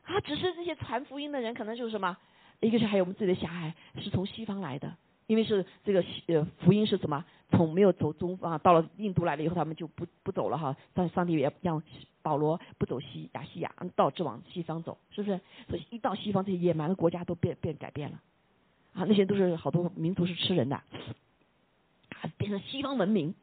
[0.03, 2.17] 啊，只是这些传福音的人可能就是什么，
[2.61, 4.95] 一个是还有我们自己的狭隘是从西方来的，
[5.31, 11.81] 因为是这个呃福音是什么，从没有走中啊到了印度来了以后，他们就不不走了哈，但上帝也让
[12.21, 15.39] 保罗不走西亚西亚，到只往西方走，是不是？
[15.69, 18.19] 所以一到西方，这些野蛮的国家都变变改变了，
[18.93, 20.75] 啊，那些都是好多民族是吃人的。
[20.75, 20.83] 啊
[22.37, 23.33] 变成西方文明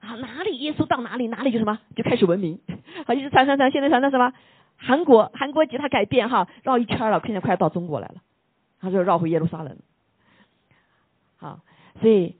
[0.00, 2.58] 啊，哪里耶稣到哪里，哪里就什么就开始文明，
[3.06, 4.32] 好一直传传传，现在传到什么
[4.78, 8.22] 韩国，韩国吉他改变哈，绕一圈了，现在快要到中国来了，
[8.80, 9.76] 他就绕回耶路撒冷。
[11.36, 11.60] 好，
[12.00, 12.36] 所以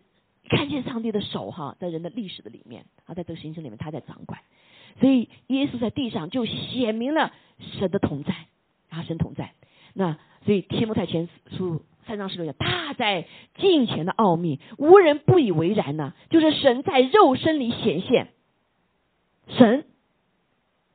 [0.49, 4.41] 看见上帝的手哈，在人的历史的里面啊，在这个形式里面他在掌管，
[5.01, 8.35] 所以耶稣在地上就显明了神的同在，
[8.91, 9.53] 啊，神同在。
[9.95, 11.83] 那所以天目太前书。
[12.07, 16.15] 三章十六节，大在近前的奥秘，无人不以为然呢。
[16.31, 18.29] 就是神在肉身里显现，
[19.49, 19.85] 神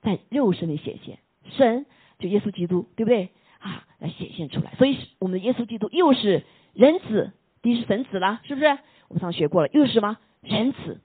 [0.01, 1.85] 在肉身里显现，神
[2.17, 3.27] 就耶稣基督，对不对
[3.59, 3.85] 啊？
[3.99, 4.73] 来显现出来。
[4.75, 8.67] 所以我们的耶稣基督又是人子，第一是神子了，是不是？
[9.07, 11.01] 我们上学过了，又是什么神子？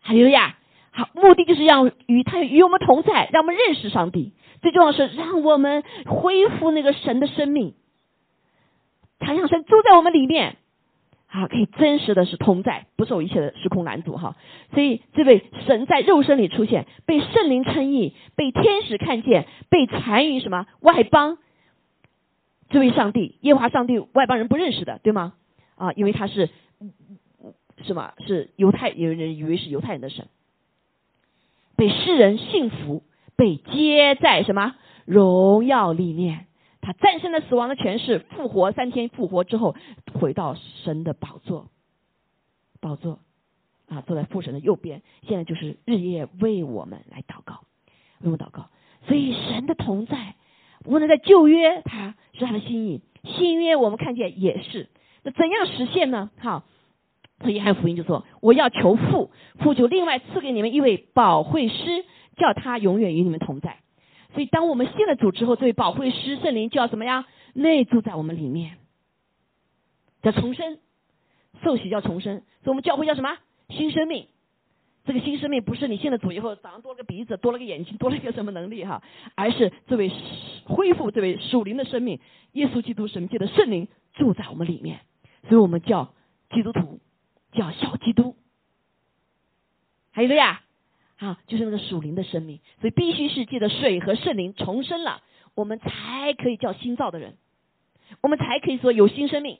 [0.00, 0.56] 还有呀，
[0.90, 4.32] 好，目的就是让与他与我们同在，让我们认识上帝。
[4.62, 7.74] 最重要是让我们恢复那个神的生命。
[9.18, 10.56] 太阳神住在我们里面，
[11.26, 14.36] 好，可以真实的是同在，不受一切的时空拦阻哈。
[14.72, 21.38] 所以这位神在肉身里出现，被圣灵称义，被天使看见，被传于什么外邦？
[22.74, 25.34] 这位上帝，耶和华上帝，外邦人不认识的，对吗？
[25.76, 26.50] 啊，因为他是
[27.84, 28.14] 什么？
[28.26, 30.26] 是犹太，有人以为是犹太人的神，
[31.76, 33.04] 被世人信服，
[33.36, 36.48] 被接在什么荣耀里面？
[36.80, 39.76] 他战胜了死亡的权势，复活三天，复活之后
[40.12, 41.70] 回到神的宝座，
[42.80, 43.20] 宝座
[43.88, 47.60] 啊，坐在父神的右边，现在就是日夜为我们来祷告，
[48.18, 48.68] 为我们祷告。
[49.06, 50.34] 所以神的同在，
[50.84, 54.88] 无论在旧约，他是他的心意；新约我们看见也是。
[55.22, 56.30] 那怎样实现呢？
[56.38, 56.64] 好，
[57.40, 59.30] 所以约翰福音就说：“我要求父，
[59.60, 62.04] 父就另外赐给你们一位保惠师，
[62.36, 63.78] 叫他永远与你们同在。”
[64.34, 67.24] 所以，当我们信了主之后，这位保惠师圣灵就要怎么样
[67.54, 68.78] 内住在我们里面，
[70.22, 70.78] 叫重生，
[71.62, 72.42] 受洗叫重生。
[72.62, 73.38] 所以我们教会叫什么？
[73.70, 74.26] 新生命。
[75.04, 79.02] 这个新生命不是你信了主以后，早上多了个鼻子，多了个眼睛，多了个什么能力哈，
[79.34, 80.10] 而是这位
[80.64, 82.20] 恢复这位属灵的生命，
[82.52, 85.00] 耶稣基督神界的圣灵住在我们里面。
[85.46, 86.14] 所以我们叫
[86.50, 87.00] 基督徒，
[87.52, 88.34] 叫小基督。
[90.10, 90.62] 还有了呀，
[91.18, 92.60] 啊，就是那个属灵的生命。
[92.80, 95.22] 所以必须是借着水和圣灵重生了，
[95.54, 97.36] 我们才可以叫新造的人，
[98.22, 99.58] 我们才可以说有新生命。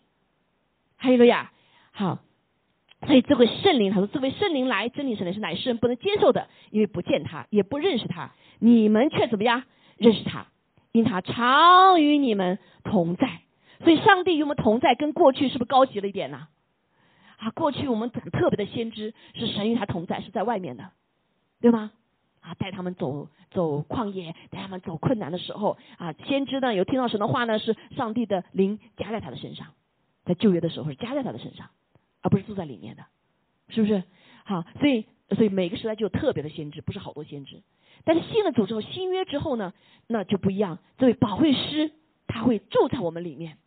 [0.97, 1.53] 还有了呀，
[1.93, 2.21] 好。
[3.07, 8.33] 所以这位圣灵，他说：“这位圣灵来，真理圣灵是乃世人不能接受的，因为不见他，也不认识他。
[8.61, 9.65] 你们却怎么样
[9.99, 10.47] 认识他？
[10.93, 13.41] 因他常与你们同在。
[13.81, 16.49] 所以，上帝与我们同在，跟过去是不是高级了一点呢？
[17.37, 20.91] 啊，过去我们很特别的先知是神与他同在，是在外面的，
[21.61, 21.91] 对吗？
[22.41, 29.67] 啊，带他们走走旷野，带他们走困难的时候，啊，先知呢有听到神的话呢，是上帝的灵加在他的身上，
[30.25, 31.69] 在旧约的时候是加在他的身上。”
[32.25, 33.05] 而不是住在里面的，
[33.69, 34.03] 是不是？
[34.45, 37.63] 好，所以所以每个时代就有特别的先知，不是好多先知。
[38.05, 39.75] 但是信了主之后，新约之后呢，
[40.07, 40.79] 那就不一样。
[40.97, 41.93] 这位保惠师
[42.27, 43.59] 他会住在我们里面。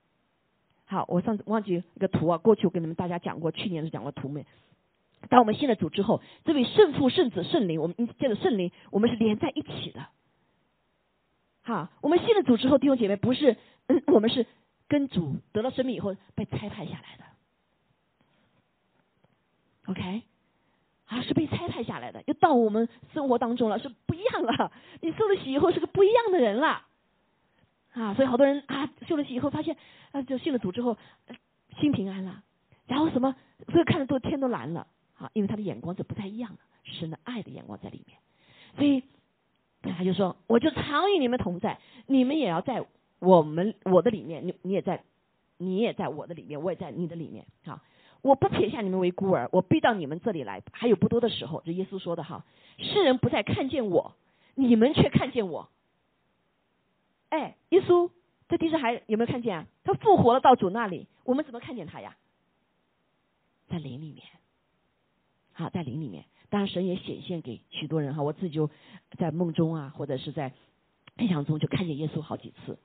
[0.85, 4.45] 好，我上次忘记一个图啊，过去我跟你们大家讲过，去年是讲过图没？
[5.29, 10.07] 当我们信了主之后，这位圣父、圣子、圣灵，我们借着圣灵，我们是连在一起的。
[11.61, 13.57] 好，我们信了主之后，弟兄姐妹不是，
[14.07, 14.45] 我们是
[14.87, 17.23] 跟主得了生命以后被差派下来的。
[19.87, 20.21] OK，
[21.05, 24.71] 啊，是被拆派下来的，又到我们生活当中了，是不一样了。
[25.01, 26.85] 你受了洗以后是个不一样的人了，
[27.93, 29.77] 啊，所以好多人啊，受了洗以后发现
[30.11, 30.97] 啊，就信了主之后
[31.79, 32.43] 心平安了，
[32.85, 33.33] 然后什么，
[33.71, 36.59] 所以看的都天都蓝了，啊，因为他的眼光是不太一样的，
[36.91, 38.17] 神的爱的眼光在里面，
[38.75, 39.03] 所以
[39.95, 42.85] 他就说，我就常与你们同在，你们也要在
[43.19, 45.05] 我们我的里面，你你也在，
[45.57, 47.79] 你也在我的里面，我也在你的里面，好。
[48.21, 50.63] 我不撇下你们为孤儿，我必到你们这里来。
[50.71, 52.45] 还有不多的时候，这耶稣说的哈，
[52.77, 54.15] 世人不再看见我，
[54.55, 55.69] 你们却看见我。
[57.29, 58.09] 哎，耶稣
[58.47, 59.67] 在地上还有没有看见啊？
[59.83, 62.15] 他复活了到主那里，我们怎么看见他呀？
[63.67, 64.25] 在灵里面，
[65.53, 66.25] 好，在灵里面。
[66.49, 68.23] 当然，神也显现给许多人哈。
[68.23, 68.69] 我自己就
[69.17, 70.53] 在梦中啊，或者是在
[71.17, 72.79] 印象中就看见耶稣好几次，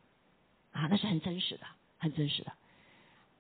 [0.73, 1.67] 啊，那是很真实的，
[1.99, 2.53] 很真实的。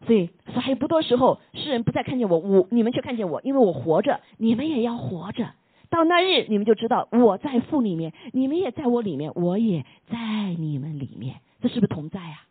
[0.06, 5.52] 所以说还有不多时候，世人不再看见我，我你们却看见我，因为我活着，你们也要活着。
[5.90, 11.36] 到那日，你们就知道我在父里面，你们也在我里面，我也在你们里面。
[11.60, 12.46] 这是不是同在啊？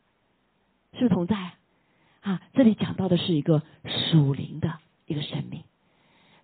[0.93, 1.35] 是不是同在
[2.21, 2.41] 啊？
[2.53, 3.63] 这里讲到的是一个
[4.11, 4.73] 属灵的
[5.07, 5.63] 一个生命。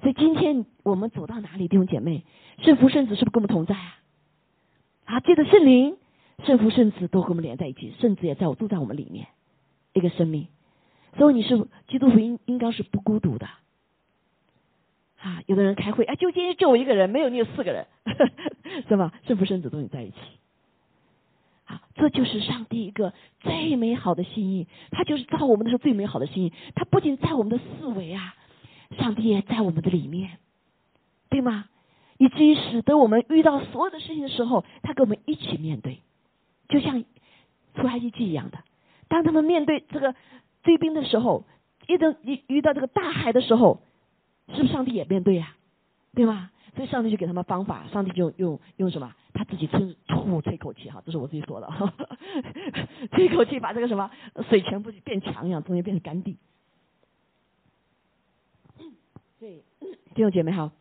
[0.02, 2.24] 所以今天我们走到哪里，弟兄姐妹，
[2.60, 4.00] 圣父圣子是不是跟我们同在啊？
[5.06, 5.98] 啊，借着圣灵，
[6.44, 9.28] 圣父圣子都跟我们连在一起，圣子也在我住在我们里面，
[9.94, 10.48] 一个生命。
[11.16, 13.48] 所以你是基督徒应应该是不孤独的，
[15.20, 17.88] 啊，有的人开会啊，就今天就我一个人，没有你有四个人，
[18.88, 19.12] 是吧？
[19.26, 20.18] 圣父、圣子都你在一起，
[21.66, 28.36] 好，这就是上帝一个最美好的心意，他就是造我们的时候最美好的心意，他不仅在我们的四维啊，
[29.00, 30.38] 上帝也在我们的里面，
[31.30, 31.66] 对吗？
[32.20, 36.02] 以至于使得我们遇到所有的事情的时候，他跟我们一起面对，
[36.70, 37.04] 就像
[37.76, 38.60] 出埃及记一样的，
[39.08, 40.14] 当他们面对这个。
[40.68, 41.46] 追兵的时候，
[41.88, 43.80] 遇到遇遇到这个大海的时候，
[44.50, 45.56] 是不是上帝也面对呀？
[46.14, 46.52] 对吗？
[46.76, 49.16] 所以上帝就给他们方法，上帝就用用什么？
[49.34, 51.68] 他自己吹吐吹口气哈，这是我自己说的，
[53.14, 54.12] 吹口气把这个什么
[54.50, 56.38] 水全部变强一样，中间变成干地。
[59.40, 60.72] 对，弟兄姐妹好，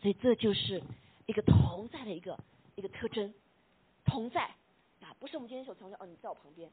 [0.00, 0.82] 所以这就是
[1.26, 2.36] 一个同在的一个
[2.74, 3.32] 一个特征，
[4.04, 4.42] 同在
[5.00, 6.68] 啊，不是我们今天所强调哦，你在我旁边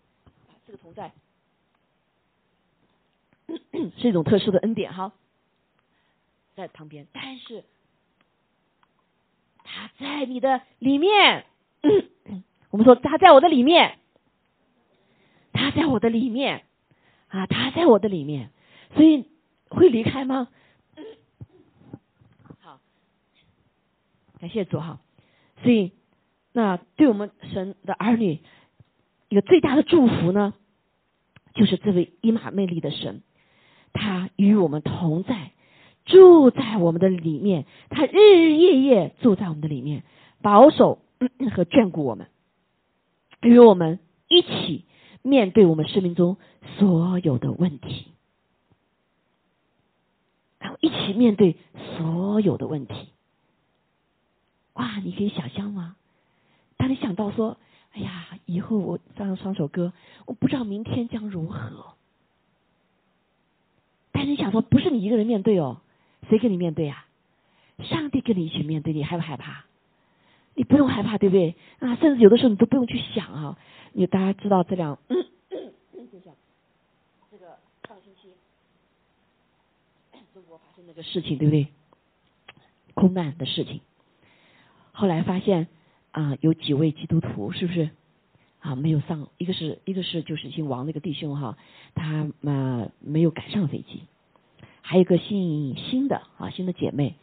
[0.48, 1.12] 啊，这个同在。
[3.98, 5.14] 是一种特殊的恩典哈，
[6.56, 7.64] 在旁边，但是
[9.64, 11.46] 他在你的里面，
[12.70, 14.00] 我们说他在我的里面，
[15.54, 16.66] 他在我的里面
[17.30, 18.52] 啊，他在我的里面，
[18.96, 19.30] 所以
[19.70, 20.50] 会离开吗？
[22.60, 22.80] 好，
[24.40, 25.00] 感谢主哈，
[25.64, 25.94] 所以
[26.52, 28.42] 那对我们神的儿女
[29.30, 30.54] 一个最大的祝福呢，
[31.54, 33.22] 就是这位伊玛魅力的神。
[34.00, 35.52] 他与我们同在，
[36.06, 40.04] 住在我们的里面，他日日夜夜住在我们的里面，
[40.42, 41.00] 保守
[41.52, 42.28] 和眷顾我们，
[43.42, 44.86] 与我们一起
[45.24, 46.38] 面对我们生命中
[46.78, 48.08] 所有的问题，
[50.60, 51.58] 然后一起面对
[51.98, 53.10] 所有的问题。
[54.74, 55.96] 哇，你可以想象吗？
[56.78, 57.58] 当你想到说，
[57.94, 59.92] 哎呀，以后我唱唱首歌，
[60.28, 61.97] 我不知道明天将如何。
[64.18, 65.80] 但是你想说，不是你一个人面对哦，
[66.28, 67.06] 谁跟你面对啊？
[67.84, 69.66] 上帝跟你一起面对，你害不害怕？
[70.56, 71.54] 你不用害怕，对不对？
[71.78, 73.60] 啊，甚至有的时候你都不用去想啊。
[73.94, 75.16] 你大家知道这两，就
[76.26, 76.34] 像
[77.30, 78.30] 这个上星期
[80.34, 81.68] 中国发生那个事情，对不对？
[82.96, 83.82] 空难的事情。
[84.94, 85.68] 后来发现
[86.10, 87.92] 啊，有几位基督徒是不是
[88.68, 89.30] 啊没有上？
[89.38, 91.58] 一个是一个是就是姓王那个弟兄哈，
[91.96, 94.02] 他啊没有赶上飞机。
[94.82, 97.16] 还有一个姓新的啊新的姐妹，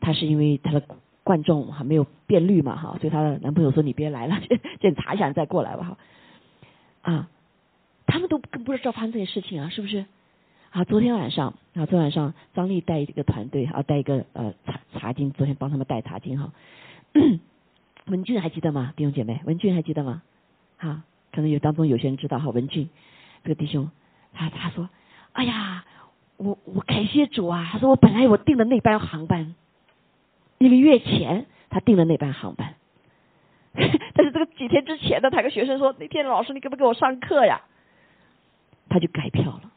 [0.00, 0.82] 她是因为她的
[1.22, 4.38] 冠状还没有变绿嘛哈，所以她的男朋友说你别来了，
[4.80, 5.98] 检查一下再过来吧哈。
[7.12, 7.28] 啊，
[8.06, 10.04] 他们都更不知道发生这些事情啊，是不是？
[10.70, 16.52] 啊，昨天晚上啊，昨天晚上张丽带一个团队啊，带一个呃茶茶经，昨天帮他们带茶经哈。
[18.06, 18.92] 文俊还记得吗？
[18.96, 20.22] 弟兄姐妹，文俊还记得吗？
[20.80, 22.48] 哈，可能有当中有些人知道哈。
[22.48, 22.88] 文俊
[23.44, 23.90] 这个弟兄，
[24.32, 24.88] 他他说
[25.32, 25.84] ：“哎呀，
[26.38, 29.54] 我我感谢主啊！”他说：“我本来我订的那班航班，
[30.58, 32.74] 一个月前他订的那班航班，
[33.76, 37.60] 但是这个几天之前呢，他跟学生说：那天老师你给不给我上课呀？
[38.88, 39.70] 他就改票了。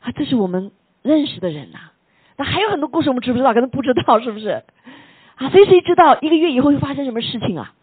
[0.00, 0.70] 啊，这是我们
[1.02, 1.90] 认识的人呐。
[2.36, 3.54] 那还有很多故事我们知不知道？
[3.54, 4.62] 可能不知道，是不是？
[5.36, 7.74] 啊，所以谁知道一个月以后会发生什么事情啊？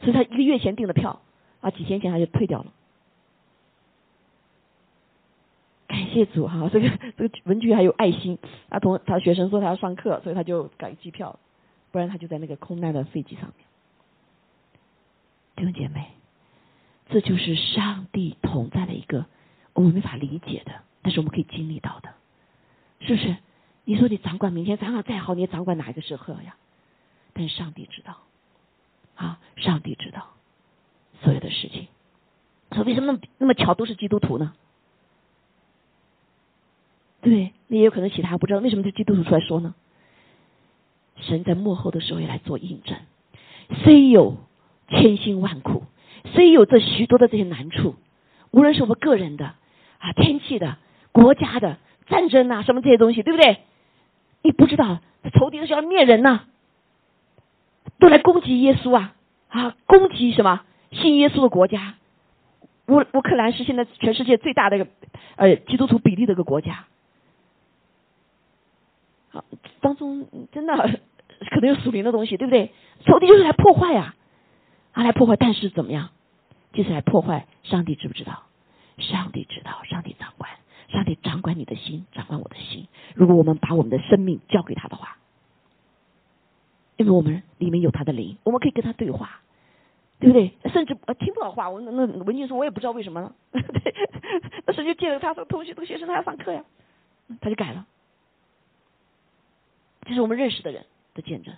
[0.00, 1.20] 所以他一个月前订的票
[1.60, 2.72] 啊，几天前他就退掉了。
[5.86, 8.38] 感谢主哈，这个这个文具还有爱心，
[8.68, 11.38] 他同他学生说他要上课，所以他就改机票，
[11.90, 13.66] 不然他就在那个空难的飞机上面。
[15.56, 16.06] 弟兄姐妹，
[17.08, 19.26] 这就是上帝同在的一个
[19.74, 20.72] 我们没法理解的，
[21.02, 22.14] 但是我们可以经历到的，
[23.00, 23.36] 是不是？
[23.84, 26.54] 你说你掌管明天，掌管再好，你也掌管哪一个时刻呀？
[27.32, 28.16] 但是上帝知道，
[29.20, 30.28] 啊，上帝知道
[31.22, 31.88] 所有的事情。
[32.72, 34.54] 说为什么那么那么巧都是基督徒呢？
[37.20, 39.74] 对，那也有可能其他不知道为什么这基督徒出来说呢？
[41.20, 42.96] 神在幕后的时候也来做印证，
[43.84, 44.36] 虽有
[44.88, 45.84] 千辛万苦，
[46.32, 47.96] 虽有这许多的这些难处，
[48.50, 49.54] 无论是我们个人的
[49.98, 50.78] 啊、天气的、
[51.12, 53.58] 国家的战争啊，什么这些东西，对不对？
[54.40, 55.00] 你不知道，
[55.34, 56.46] 仇敌是要灭人呐，
[58.00, 59.14] 都来攻击耶稣啊
[59.48, 59.76] 啊！
[59.86, 61.94] 攻击什么信耶稣的国家？
[62.88, 64.88] 乌乌克兰是现在全世界最大的一个
[65.36, 66.86] 呃基督徒比例的一个国家。
[69.30, 69.44] 好，
[69.80, 70.76] 当中真的
[71.50, 72.72] 可能有属灵的东西，对不对？
[73.06, 74.16] 仇敌就是来破坏呀，
[74.92, 75.36] 啊，来破坏。
[75.36, 76.10] 但是怎么样？
[76.72, 77.46] 就是来破坏。
[77.62, 78.42] 上帝知不知道？
[78.98, 80.50] 上帝知道，上帝掌管。
[80.88, 82.88] 上帝掌管你的心，掌管我的心。
[83.14, 85.18] 如果我们把我们的生命交给他的话，
[87.00, 89.40] 因为我们里面有他的灵，我们可以跟他对话，
[90.18, 90.52] 对不对？
[90.70, 93.94] 甚至呃听不到话，我那那文静说，我也不知道为什么， 对，
[94.66, 96.62] 那时就借着他说，同学同学生他要上课呀，
[97.40, 97.86] 他就改了。
[100.06, 100.84] 这是我们认识的人
[101.14, 101.54] 的见证。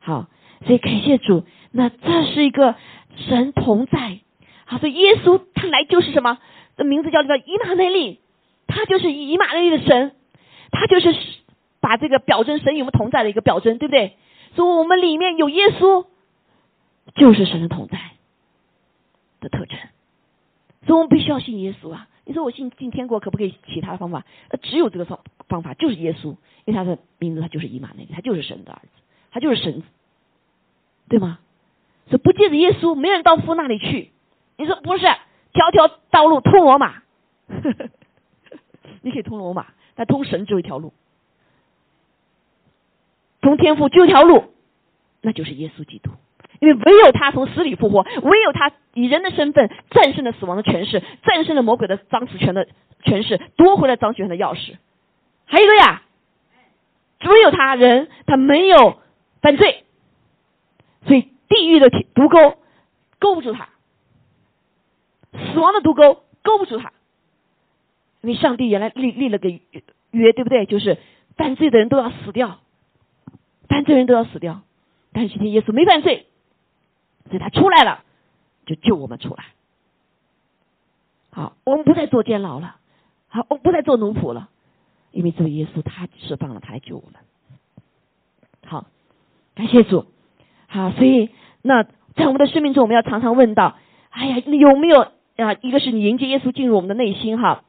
[0.00, 0.26] 好，
[0.64, 2.74] 所以感谢主，那这是一个
[3.14, 4.18] 神同在。
[4.64, 6.38] 好，所以耶稣他来就是什么？
[6.76, 8.18] 的名字叫做以马内利。
[8.66, 10.10] 他就是以马内利的神，
[10.72, 11.14] 他就是
[11.78, 14.16] 把这个表征神与我们同在的一个表征，对不对？
[14.56, 16.06] 所以我们里面有耶稣，
[17.14, 17.98] 就是神的同在
[19.40, 19.78] 的特征。
[20.86, 22.08] 所以我们必须要信耶稣啊！
[22.24, 24.24] 你说我信进天国可不可以其他的方法？
[24.48, 26.30] 呃，只有这个方方法，就是耶稣，
[26.64, 28.88] 因为他的名字他就是以马内利，他就是神的儿子，
[29.30, 29.82] 他就是神，
[31.08, 31.38] 对吗？
[32.08, 34.10] 所以不借着耶稣，没人到父那里去。
[34.56, 35.04] 你说不是？
[35.52, 37.02] 条条道路通罗马。
[39.02, 40.92] 你可以通罗马，但通神只有一条路，
[43.46, 44.52] 从天赋就一条路，
[45.20, 46.10] 那就是耶稣基督。
[46.58, 52.66] 因为唯有他从死里复活，唯有他以人的身份战胜了死亡的权势，战胜了魔鬼的掌死权的
[53.04, 54.74] 权势，夺回了掌死权的钥匙。
[55.44, 56.02] 还有一个呀，
[57.20, 58.98] 只有他人，他没有
[59.40, 59.84] 犯罪，
[61.06, 62.56] 所以地狱的毒钩
[63.20, 63.68] 勾不住他，
[65.52, 66.92] 死亡的毒钩勾不住他。
[68.22, 69.48] 因为上帝原来立立了个
[70.10, 70.66] 约，对不对？
[70.66, 70.98] 就是
[71.36, 72.58] 犯罪的人都要死掉，
[73.68, 74.62] 犯罪人都要死掉。
[75.12, 76.26] 但是今天耶稣没犯罪，
[77.26, 78.04] 所以他出来了，
[78.66, 79.44] 就救我们出来。
[81.30, 82.76] 好，我们不再做监牢了，
[83.28, 84.48] 好，我们不再做奴仆了。
[85.12, 87.20] 因为这个耶稣他释放了，他来救我们。
[88.66, 88.86] 好，
[89.54, 90.06] 感谢主。
[90.66, 91.30] 好，所以
[91.62, 93.76] 那在我们的生命中，我们要常常问到：
[94.10, 95.00] 哎呀，有没有
[95.36, 95.54] 啊？
[95.62, 97.64] 一个是你迎接耶稣进入我们的内心哈，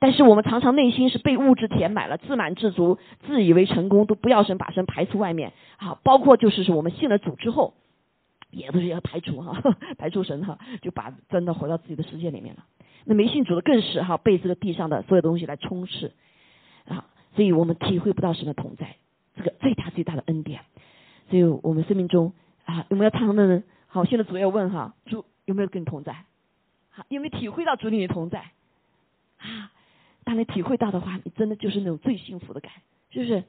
[0.00, 5.52] 但是我们常常内心是被物质填满了，自满自足，自以为成功，都不要神把神排除外面。
[5.76, 7.74] 好，包括就是说我们信了主之后，
[8.50, 9.60] 也都是要排除哈，
[9.98, 12.64] 排除神哈，就把真的回到自己的世界里面了。
[13.04, 16.12] 那没信主的更是哈，被这个地上的所有东西来充斥
[16.88, 18.96] 啊，所以我们体会不到神的同在，
[19.36, 20.62] 这个最大最大的恩典。
[21.28, 22.32] 所以我们生命中
[22.64, 23.64] 啊，有没有常的人？
[23.86, 26.24] 好，现在主要问哈，主有没有跟你同在？
[26.90, 28.50] 好，有没有体会到主你同在？
[29.38, 29.70] 啊，
[30.24, 32.72] 当你体会到的话，你真的就是那种最幸福的感，
[33.10, 33.44] 是不是？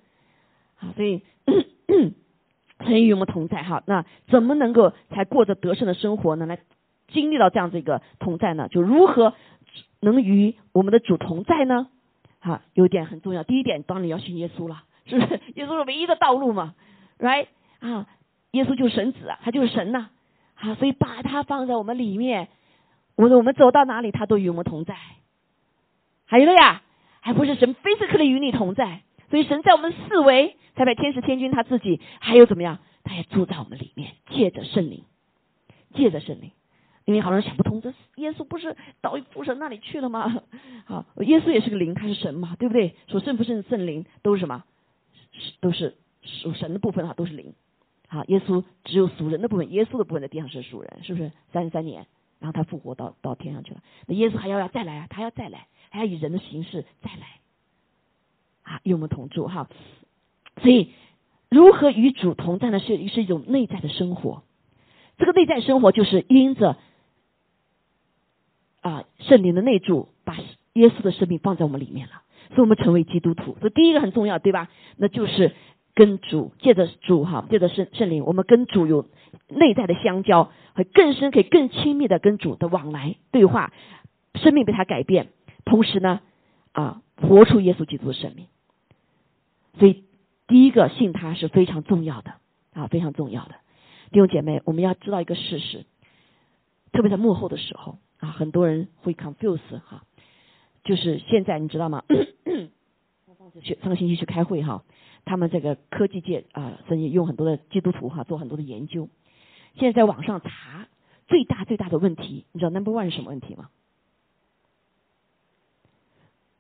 [0.75, 1.21] 好，所以
[2.85, 6.45] 神与我们同在哈，那怎么能够才过着得胜的生活呢？
[6.45, 6.59] 来。
[7.13, 9.33] 经历到这样子一个同在呢，就如何
[9.99, 11.89] 能与我们的主同在呢？
[12.39, 13.43] 哈，有一点很重要。
[13.43, 15.41] 第一点，当然要信耶稣了，是不是？
[15.55, 16.73] 耶稣是唯一的道路嘛
[17.19, 17.47] ，right？
[17.81, 18.07] 啊，
[18.51, 20.07] 耶稣就是神子啊，他就是神呐，
[20.53, 22.47] 好，所以把他放在我们里面，
[23.15, 24.95] 我说我们走到哪里，他都与我们同在。
[26.31, 26.81] 还有了呀，
[27.19, 32.79] 还不是神非此刻的与你同在，所以神在我们四维，才把天使天君他自己，还有怎么样？
[33.03, 35.03] 他也住在我们里面，借着圣灵，
[35.93, 36.51] 借着圣灵。
[37.03, 40.41] 因为好多人想不通，这耶稣不是到父神那里去了吗？
[40.85, 42.95] 好，耶稣也是个灵，他是神嘛，对不对？
[43.07, 44.63] 属圣不圣圣灵都是什么？
[45.59, 47.53] 都是属神的部分哈，都是灵。
[48.07, 51.33] 好，耶稣只有属人的部分，耶稣的部分在地上是属人，是不是？
[51.51, 52.05] 三十三年，
[52.39, 53.81] 然后他复活到到天上去了。
[54.07, 57.39] 那耶稣还要要再来啊，他要再来，还要以人的形式再来
[58.63, 59.69] 啊，与我们同住哈。
[60.63, 60.89] 所以，
[61.49, 62.79] 如何与主同在呢？
[62.79, 64.41] 是是一种内在的生活。
[65.19, 66.77] 这个内在生活就是因着。
[68.81, 70.35] 啊，圣灵的内住把
[70.73, 73.55] 耶稣的生命放在我们里面了，所以我们成为基督徒。
[73.59, 74.69] 所以第一个很重要，对吧？
[74.97, 75.53] 那就是
[75.93, 79.05] 跟主借着主哈，借着圣圣灵，我们跟主有
[79.49, 83.71] 内在的相交，会更深，可以更亲密的跟主的往来对话，
[84.33, 85.27] 生命被他改变，
[85.71, 86.19] 同时呢，
[86.73, 88.47] 啊，活出耶稣基督的生命。
[89.79, 90.03] 所以
[90.47, 92.33] 第一个信他是非常重要的
[92.73, 93.55] 啊，非常重要的
[94.11, 95.85] 弟兄姐妹，我们要知道一个事实，
[96.91, 97.97] 特别在幕后的时候。
[98.19, 100.03] 啊，很多人会 confuse 哈，
[100.83, 102.03] 就是现在你知道吗？
[103.63, 104.83] 去 上个星期去开会哈，
[105.25, 109.09] 他们这个科技界啊，甚至用很多的基督徒哈做很多的研究。
[109.75, 110.87] 现在在网上查
[111.27, 113.69] 最大最大的问题，你知道 number one 是什么问题吗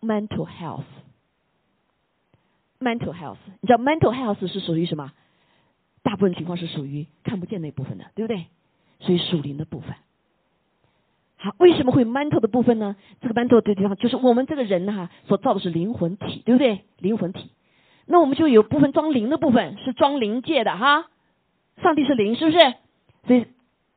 [0.01, 5.11] ？mental health，mental health，你知道 mental health 是属于什么？
[6.03, 8.47] 大部分情况是属于看不见那部分的，对不对？
[8.99, 9.95] 属于属灵的部分。
[11.37, 12.95] 好，为什么会 mental 的部分呢？
[13.21, 16.85] 这个 mental 的地方就是我们这个人哈所造的是灵魂体，对不对？
[16.97, 17.51] 灵魂体，
[18.05, 21.07] 那我们就有部分装灵的部分是装灵界的哈。
[21.81, 22.57] 上帝是灵，是不是？
[23.25, 23.47] 所以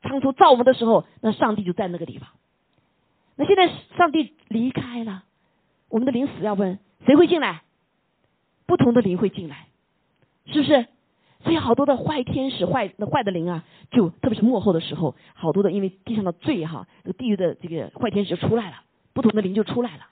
[0.01, 2.29] 当初造我们的时候，那上帝就在那个地方。
[3.37, 5.25] 那现在上帝离开了，
[5.89, 7.63] 我们的灵死要问谁会进来？
[8.67, 9.69] 不同的灵会进来，
[10.47, 10.87] 是不是？
[11.43, 18.83] 所以好多的坏天使、坏那坏的灵啊，就特别是幕后的时候，好多的因为地上的罪哈，这个地狱的这个坏天使就出来了，
[19.13, 20.07] 不同的灵就出来了。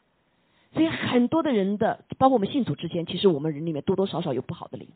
[0.74, 4.88] 所以很多的人的，包括我们信主之间，其实我们人里面多多少少有不好的灵，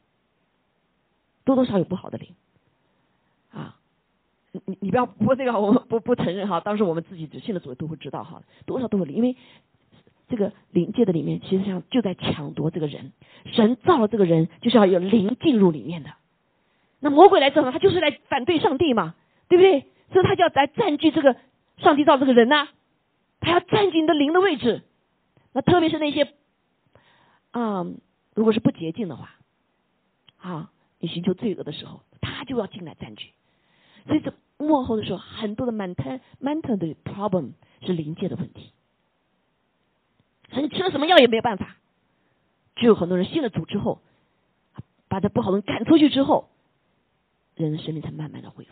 [1.45, 2.29] 多多少有不好的灵。
[3.51, 3.79] 啊，
[4.53, 9.37] 你你不要不这个，我不不承认哈，当时我们自己只信的主都会知道哈，多少都会灵，因为
[10.29, 13.13] 这个灵界的里面，其实上就在抢夺这个人，
[13.53, 16.11] 神造了这个人，就是要有灵进入里面的。
[17.01, 19.15] 那魔鬼来之后，他就是来反对上帝嘛，
[19.49, 19.87] 对不对？
[20.13, 21.37] 所以他就要来占据这个
[21.79, 22.69] 上帝造这个人呐，
[23.41, 24.83] 他要占据你的灵的位置。
[25.53, 26.33] 那特别是那些
[27.51, 27.87] 啊，
[28.35, 29.31] 如果是不洁净的话，
[30.39, 33.31] 啊，你寻求罪恶的时候，他就要进来占据。
[34.07, 37.53] 所以这幕后的时候，很多的 mental mental 的 problem
[37.85, 38.73] 是灵界的问题。
[40.63, 41.77] 你吃了什么药也没有办法。
[42.77, 44.01] 就有很多人信了主之后，
[45.09, 46.49] 把这不好的人赶出去之后。
[47.55, 48.71] 人的生命才慢慢的恢复，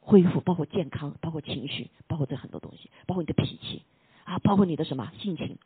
[0.00, 3.84] 恢复包括健康，包括情绪，包括这很多东西，包括你的脾气
[4.24, 5.56] 啊，包括你的什么性情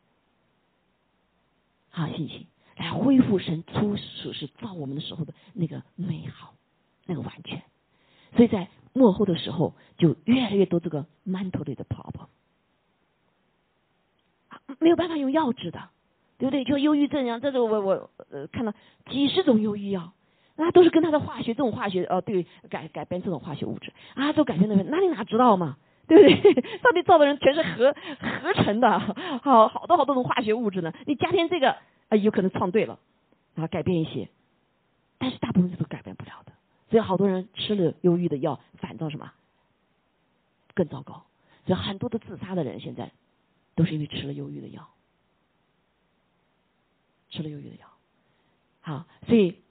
[1.89, 2.45] 啊，性情
[2.75, 6.53] 来恢复神初始是造我们的时候的那个美好，
[7.07, 7.63] 那个完全。
[8.35, 12.29] 所以在幕后的时候，就越来越多这个馒头里的泡泡
[14.79, 15.79] 没有办法用药治的，
[16.37, 16.63] 对不对？
[16.63, 18.73] 就忧郁症呀，这个我我呃看到
[19.09, 20.13] 几十种忧郁药。
[20.59, 25.77] 那都是跟他的化学这种化学哦，对改改变这种化学物质啊，都改变那边，那你哪知道嘛？
[26.07, 26.53] 对不对？
[26.81, 27.95] 上帝造的人全是合
[28.41, 28.99] 合成的，
[29.43, 30.91] 好好多好多种化学物质呢。
[31.05, 31.75] 你加添这个
[32.09, 32.97] 啊，有可能创对了，
[33.55, 34.29] 啊改变一些，
[35.19, 36.51] 但是大部分都改变不了的。
[36.89, 39.31] 所以好多人吃了忧郁的药，反倒什么
[40.73, 41.23] 更糟糕。
[41.67, 43.11] 所以很多的自杀的人现在
[43.77, 44.89] 都是因为吃了忧郁的药，
[47.29, 47.87] 吃了忧郁的药。
[48.81, 49.61] 好，所以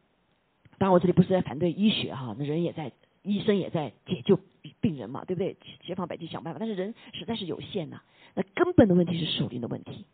[0.79, 2.91] 当然我这里不是在反对医学哈，那人也在。
[3.29, 4.39] 医生也在解救
[4.81, 5.57] 病人嘛，对不对？
[5.83, 8.01] 千方百计想办法，但是人实在是有限呐。
[8.35, 10.07] 那根本的问题是属灵的问题。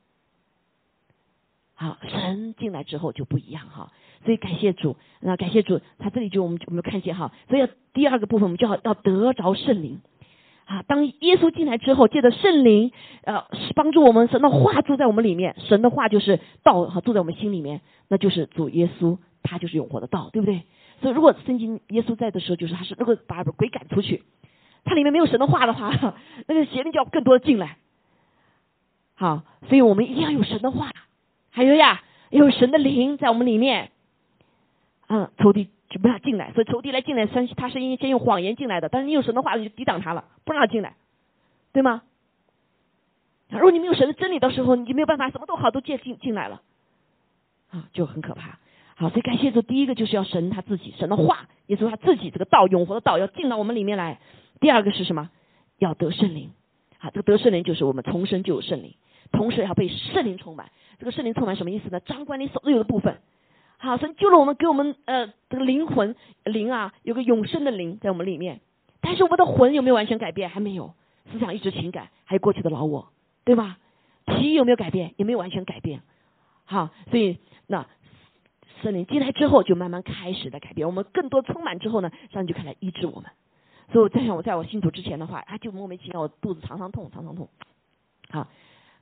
[1.75, 3.93] 好，神进来之后就不一样哈。
[4.25, 7.35] 所以感谢主，那感谢主，他这里就我们我们看见哈。
[7.51, 10.01] 所以第二个部分，我们就要要得着圣灵
[10.67, 10.83] 啊。
[10.87, 12.93] 当耶稣进来之后，借着圣灵
[13.25, 13.45] 呃
[13.75, 20.63] 帮助我们，神的话住在我们里面，神的话就是道哈，住在我们心里面，那就是主耶稣，他就是永活的道，对不对？
[21.01, 24.23] 所以，如果圣经耶稣在的时候，就是他是如果把鬼赶出去，
[24.85, 26.15] 他里面没有神的话的话，
[26.47, 27.77] 那个邪灵就要更多的进来。
[29.15, 30.91] 好，所以我们一定要有神的话，
[31.51, 33.91] 还有呀，有神的灵在我们里面。
[35.09, 40.97] 嗯，仇敌就不让他进来，所以仇敌来进来，先他是因先用谎言进来的，但是你有神的话，你就抵挡他了，不让他进来，
[41.73, 42.03] 对吗？
[43.51, 46.63] 如果你没有神的真理的时候，你就没有办法，什么都好都借进进来了，
[47.71, 48.59] 啊，就很可怕。
[48.95, 49.61] 好，所以感谢主。
[49.61, 54.19] 第一个就是要神他自己，神的话，也就是他自己这个道，永活的道要进到我们里面来。
[54.61, 55.31] 第二个是什么？
[55.79, 56.51] 要得圣灵。
[56.99, 58.95] 啊，这个得圣灵就是我们重生就有圣灵，
[59.33, 60.71] 同时要被圣灵充满。
[60.99, 62.01] 这个圣灵充满什么意思呢？
[62.01, 63.19] 掌管你所有的部分。
[63.83, 66.15] 好，神救了我们，给我们呃这个灵魂
[66.45, 68.61] 灵啊，有个永生的灵在我们里面。
[69.01, 70.49] 但是我们的魂有没有完全改变？
[70.49, 70.95] 还没有。
[71.33, 73.09] 思想、意志、情感还有过去的老我，
[73.45, 73.79] 对吧？
[74.25, 75.15] 体有没有改变？
[75.17, 76.03] 也没有完全改变。
[76.65, 77.87] 好，所以那。
[78.81, 80.89] 圣灵进来之后，就慢慢开始的改变。
[80.89, 83.31] 我们更多充满之后呢，上帝就开始医治我们。
[83.93, 87.49] 所以我在想，我在我信主之前的话，啊，就莫名其妙，我肚子常常痛，常常痛。
[88.31, 88.49] 好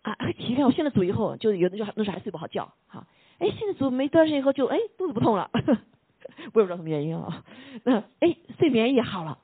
[0.03, 2.74] 啊，奇怪，我现在主以后，就有的就那时候还睡不好觉。
[2.89, 3.07] 好，
[3.41, 5.51] 哎，现在主没多长时间以后，就哎肚子不痛了，
[6.55, 7.45] 我也不知道什么原因啊。
[7.84, 9.38] 那哎，睡眠也好了。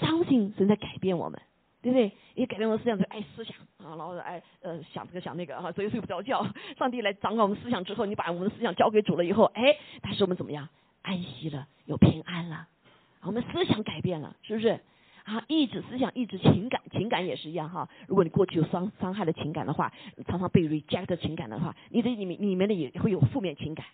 [0.00, 1.40] 相信神在改变我们。
[1.80, 2.10] 对不对？
[2.34, 6.44] 也改变我们思想，就爱思想啊，然后爱呃想这个想那个啊，所以睡不着觉。
[6.76, 10.68] 上帝来掌管我们思想之后，你把我们的思想交给主了以后，哎，他使我们怎么样？
[11.02, 12.66] 安息了，有平安了。
[13.22, 14.80] 我们思想改变了，是不是？
[15.28, 17.86] 啊，意志思想、意志情感、情感也是一样哈。
[18.06, 19.92] 如果你过去有伤伤害的情感的话，
[20.26, 23.84] 常常被 reject 情感的话，你的里面里面的也会有负面情感，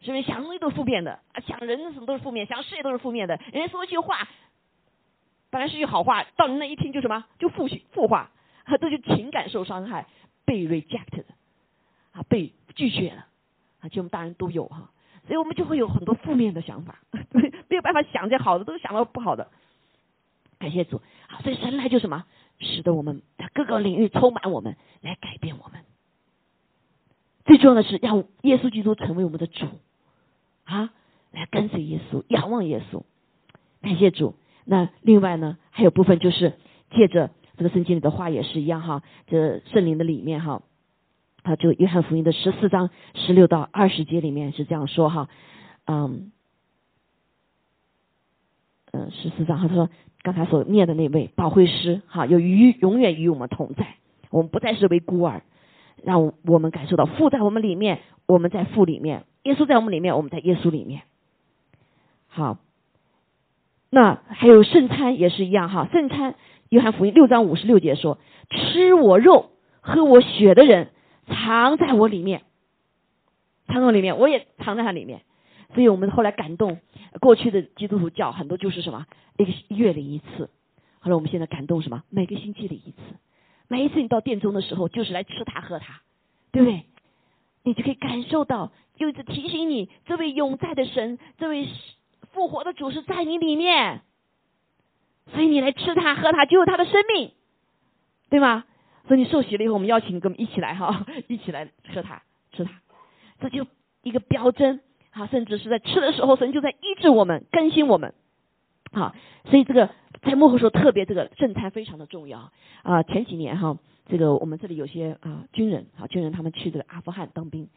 [0.00, 0.22] 是不是？
[0.22, 3.38] 想东西都是负面的啊，想人什么都是负面，想事业都是负面的。
[3.52, 4.26] 人家说一句话。
[5.52, 8.30] 本来是句好话，到你那一听就什么，就负负话，
[8.80, 10.06] 这就情感受伤害，
[10.44, 11.24] 被 reject 的
[12.12, 13.26] 啊，被拒绝了，
[13.80, 14.88] 啊，就我们大人都有哈，
[15.26, 17.00] 所以我们就会有很多负面的想法，
[17.68, 19.50] 没有办法想这好的，都想到不好的。
[20.60, 22.24] 感谢主，好，所以神来就什么，
[22.60, 25.80] 使得我们在各个领域充满我们，来改变我们。
[27.46, 29.66] 最重要的是让耶稣基督成为我们的主，
[30.64, 30.90] 啊，
[31.32, 33.02] 来跟随耶稣，仰望耶稣。
[33.80, 34.34] 感谢主。
[34.66, 36.52] 那另外呢，还有部分就是
[36.90, 40.62] 借着这个圣经里的话也是一样哈，这圣灵的里面哈，
[41.42, 45.28] 啊，就约翰福音的十四章十六到二十节里面是这样说哈，
[45.86, 46.30] 嗯，
[48.92, 49.88] 嗯，十四章他说
[50.22, 53.96] 刚才所念的那位保惠师哈，有与永远与我们同在，
[54.30, 55.42] 我们不再是为孤儿，
[56.02, 61.02] 让我们感受到父在我们里面，我们在父里面，耶稣在我们里面，我们在耶稣里面，
[62.26, 62.58] 好。
[63.92, 66.36] 那还有圣餐也是一样哈，圣餐
[66.68, 68.18] 约翰福音六章五十六节说
[68.48, 70.90] ：“吃我肉、喝我血的人，
[71.26, 72.42] 藏在我里面，
[73.66, 75.22] 藏在我里面，我也藏在他里面。”
[75.74, 76.78] 所以我们后来感动，
[77.20, 79.06] 过去的基督徒教很多就是什么
[79.36, 80.50] 一个月领一次，
[80.98, 82.98] 后来我们现在感动什么每个星期领一次，
[83.68, 86.00] 每一次你到殿中的时候就是来吃它喝它，
[86.52, 86.84] 对不对？
[87.62, 91.68] 你就可以感受到，又一次提醒你这位永在的神，这位。
[92.32, 94.02] 复活的主是在你里面，
[95.32, 97.32] 所以你来吃它喝它就有它的生命，
[98.28, 98.64] 对吗？
[99.08, 102.70] 所以你受洗了以后，我们邀请你跟我们一起来哈， 一起来喝它吃它，
[103.40, 103.66] 这就
[104.04, 105.26] 一个标针啊！
[105.26, 108.14] 甚至是在吃的时候，神就在医治我们、更新我们，
[108.92, 109.14] 啊，
[109.46, 109.90] 所以这个
[110.22, 112.52] 在幕后说特别这个正餐非常的重要
[112.82, 113.02] 啊！
[113.02, 117.68] 前几年哈，这个我们这里有些啊军人啊军人他们去这个阿富汗当兵，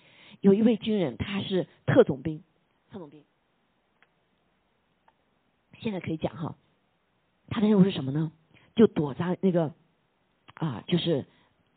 [0.41, 2.43] 有一位军人他是特种兵，
[2.91, 3.23] 特种兵。
[5.79, 6.55] 现在可以讲哈，
[7.49, 8.31] 他的任务是什么呢？
[8.75, 9.73] 就躲在那个
[10.53, 11.25] 啊，就是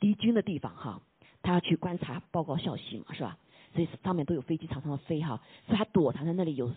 [0.00, 1.02] 敌军的地方哈，
[1.42, 3.38] 他要去观察、报告消息嘛，是吧？
[3.74, 6.74] 所以上面都有飞机常常的飞哈，所以他躲藏在那里有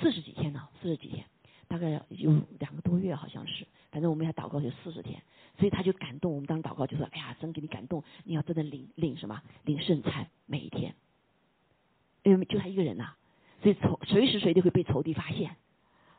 [0.00, 1.24] 四十几天呢，四十几天。
[1.68, 5.22] 大概有两个多月，好像是，反正我们要祷告有四十天，
[5.56, 9.40] 所以他就感动我们当时祷告就说：“哎呀，真给你感动，你要真的领领什么？
[9.64, 10.96] 领圣餐每一天，
[12.24, 13.14] 因为就他一个人呐，
[13.62, 15.54] 所以仇随时随地会被仇敌发现，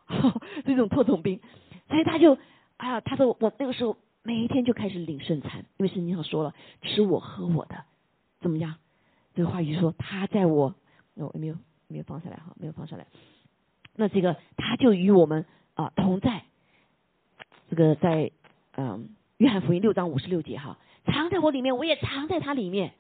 [0.63, 1.41] 这种特种兵，
[1.89, 2.37] 所以他就
[2.77, 7.83] 哎呀，他说我那个时候每一天就开始领圣餐，因为圣经上说了，吃我喝我的，
[8.39, 8.75] 怎么样？
[9.33, 10.75] 这个话语说他在我，
[11.15, 11.55] 我没有
[11.87, 13.05] 没有放下来哈，没有放下来。”
[13.95, 16.43] 那这个他就与我们啊同在，
[17.69, 18.31] 这个在
[18.75, 22.93] 嗯约翰福音六章五十六节哈，藏在我里面，我也藏在他里面。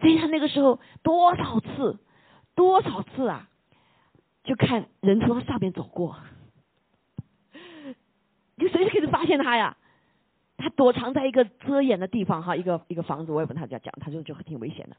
[0.00, 1.98] 所以他那个时候多少次
[2.54, 3.48] 多少次啊，
[4.44, 6.16] 就看人从他上面走过，
[8.56, 9.76] 就随时可以发现他呀。
[10.60, 14.96] 他躲藏在一个遮掩的地方哈，一个一个房子，我也不他家讲，他就就挺危险的，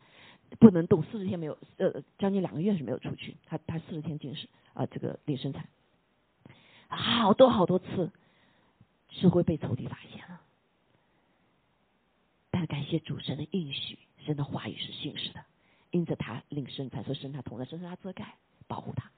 [0.58, 4.48] 不能动，四十天没有呃将近两个月是没有出去，他他四十天进食。
[4.76, 5.68] 啊，这个领生产，
[6.88, 8.12] 好多好多次
[9.10, 10.40] 是会被仇敌发现了，
[12.50, 15.44] 但感谢主神的应许，神的话语是信实的，
[15.92, 18.36] 因着他领生产，说神他同在，神是他遮盖
[18.68, 19.12] 保护他，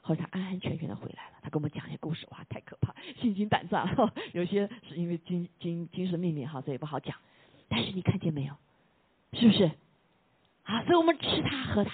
[0.00, 1.36] 后来他安安全全的回来了。
[1.42, 3.86] 他跟我们讲一些故事，哇，太可怕，心惊胆战。
[4.32, 7.16] 有些是因为精精精神秘密哈，这也不好讲。
[7.68, 8.56] 但是你看见没有？
[9.34, 9.70] 是不是？
[10.64, 11.90] 啊，所以我们吃它喝它。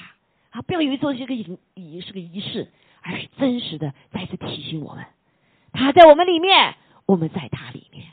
[0.50, 2.68] 啊，不要以为做这个仪仪是个仪式。
[3.02, 5.06] 而是真实的再次提醒我们，
[5.72, 8.06] 他在我们里面，我们在他里面。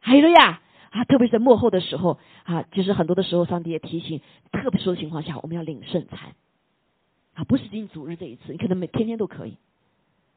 [0.00, 0.60] 还有了呀
[0.90, 4.20] 啊，特别是在幕后的时候啊，就是很多的时候，上帝也提醒，
[4.52, 6.34] 特别说的情况下，我们要领圣餐。
[7.32, 9.56] 啊，不是仅主日这一次，你可能每天天都可以。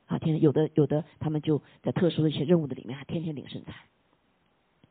[0.08, 3.76] 啊，天天有的有的他们就在特殊的一些任务的里面，还天天领圣餐，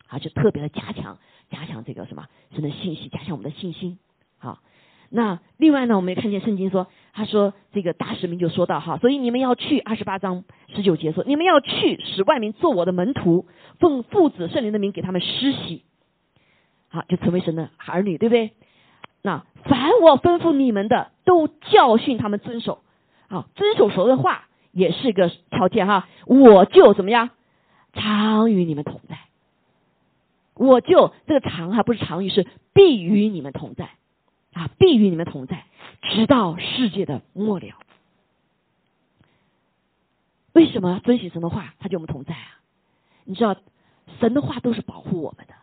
[0.08, 1.18] 啊，就特别的加强
[1.48, 3.98] 加强这个什么神的信息，加强我们的信心。
[4.38, 4.60] 好。
[5.10, 13.46] 那另外呢，我们也看见圣经说，他说这个大使命就说到哈，所以你们要去二十八章十九节说，你们要去使万民做我的门徒，
[13.78, 15.82] 奉父子圣灵的名给他们施洗，
[16.90, 18.52] 好就成为神的儿女，对不对？
[19.22, 22.82] 那凡我吩咐你们的，都教训他们遵守，
[23.28, 27.30] 好遵守说的话也是一个条件哈，我就怎么样
[27.94, 29.18] 常与你们同在，
[30.52, 33.88] 我就这个常哈不是常与是必与你们同在。
[34.58, 35.66] 啊，必与你们同在，
[36.02, 37.76] 直到世界的末了。
[40.52, 42.58] 为什么遵循神的话，他就我们同在啊？
[43.22, 43.54] 你知道，
[44.18, 45.54] 神的话都是保护我们的，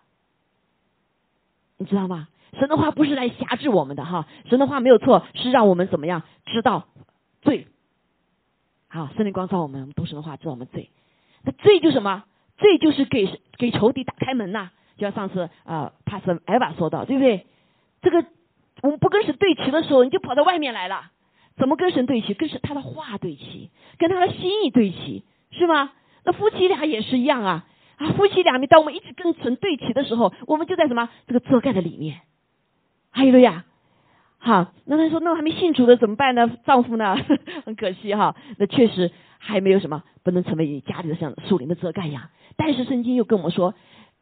[1.78, 2.30] 你知道吗？
[2.58, 6.88] 神的话不是来辖制我们的哈，神的话没有错，是让我们怎么样知道
[7.42, 7.68] 罪。
[8.88, 10.90] 好，圣灵光照我们，读神的话知道我们罪。
[11.44, 12.24] 那罪就什么？
[12.58, 14.72] 罪就是给给仇敌打开门呐。
[14.96, 17.46] 就像上次啊，帕斯艾娃说到，对不对？
[18.02, 18.26] 这个。
[18.82, 21.12] 我们不跟神对齐的时候，你就跑到外面来了。
[21.58, 22.34] 怎么跟神对齐？
[22.34, 25.94] 跟神他的话对齐，跟他的心意对齐，是吗？
[26.26, 27.66] 那夫妻俩也是一样啊
[27.98, 28.12] 啊！
[28.18, 32.22] 夫妻俩，你当我们一直跟神对齐的时候，我们就在什么这个遮盖的里面。
[33.12, 33.64] 还有了呀，
[34.38, 36.52] 好，那他说，那我还没信主的怎么办呢？
[36.66, 37.16] 丈夫呢？
[37.64, 42.32] 很可惜哈，那确实还没有什么不能成为你家里的像树林的遮盖呀。
[42.58, 43.74] 但是圣经又跟我们说，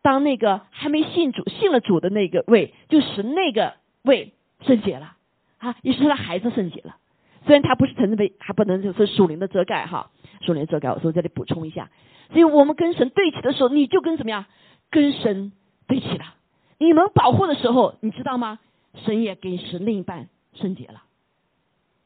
[0.04, 3.74] 当那个还没信主、信了主的那个位，就是那个
[4.04, 4.34] 位。
[4.64, 5.16] 圣洁了
[5.60, 6.98] 啊，也是他的孩子圣洁了。
[7.46, 10.10] 虽然他不是承认为还不能就是属灵的遮盖哈，
[10.42, 10.90] 属灵遮盖。
[10.90, 11.90] 我说这里补充一下，
[12.32, 14.46] 所以我们跟神对齐的时候，你就跟怎么样？
[14.90, 15.52] 跟神
[15.88, 16.36] 对齐了。
[16.78, 18.60] 你们保护的时候，你知道吗？
[19.06, 21.04] 神也给神另一半圣洁了，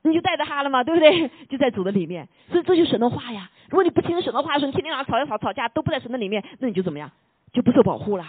[0.04, 1.30] 你就带着他了嘛，对不对？
[1.50, 2.30] 就在主的里面。
[2.50, 3.52] 所以这就是神的话呀。
[3.70, 7.12] 如果你不听神的话，说你天天晚上吵架吵吵架都不在神的里面，那你就怎么样？
[7.54, 8.26] 就不受保护了，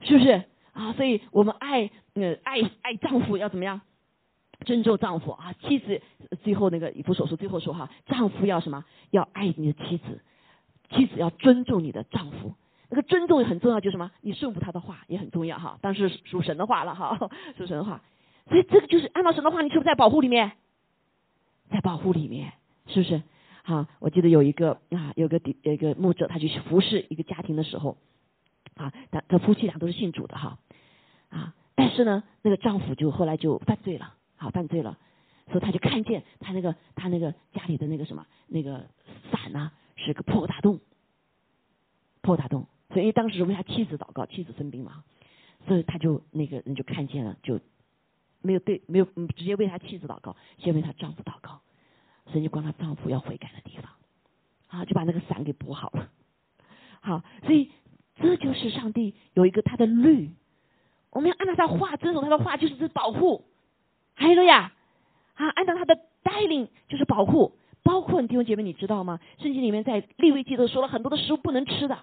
[0.00, 0.44] 是不是？
[0.78, 3.80] 啊，所以我们爱，呃，爱爱丈夫要怎么样？
[4.64, 6.00] 尊重丈夫啊，妻子
[6.42, 8.84] 最后那个以弗所说最后说哈，丈夫要什么？
[9.10, 10.22] 要爱你的妻子，
[10.90, 12.54] 妻子要尊重你的丈夫。
[12.90, 14.12] 那个尊重很重要，就是什么？
[14.20, 15.78] 你顺服他的话也很重要哈。
[15.82, 17.18] 但是属神的话了哈，
[17.56, 18.02] 属神的话。
[18.48, 20.52] 所以这个就是按照神的话，你是不是在保护里面？
[21.70, 22.52] 在保护里面，
[22.86, 23.22] 是不是？
[23.64, 27.98] 好，我记得有一个啊，有个有一个牧者，他去服侍一个家庭的时候，
[28.74, 30.58] 啊，他他夫妻俩都是信主的哈。
[31.30, 31.54] 啊！
[31.74, 34.98] 但是呢，那个丈夫就后来就犯罪了，好犯罪了，
[35.46, 38.86] 所以他就看见他那个他那个家里的那个什么那个
[39.30, 40.80] 伞呢，是个破大洞，
[42.20, 42.66] 破大洞。
[42.90, 45.04] 所以当时为他妻子祷告，妻子生病嘛，
[45.66, 47.60] 所以他就那个人就看见了，就
[48.40, 49.04] 没有对没有
[49.36, 51.60] 直接为他妻子祷告，先为他丈夫祷告，
[52.26, 53.92] 所以就关他丈夫要悔改的地方，
[54.68, 56.10] 啊，就把那个伞给补好了。
[57.00, 57.70] 好，所以
[58.16, 60.30] 这就是上帝有一个他的律。
[61.10, 63.44] 我们要按照他话，遵守他的话，就是这保护，
[64.14, 64.72] 还有呀，
[65.34, 67.52] 啊，按照他的带领就是保护，
[67.82, 69.18] 包括你弟兄姐妹，你知道吗？
[69.38, 71.98] 圣经里面在利未记都说了很多的食物不能吃的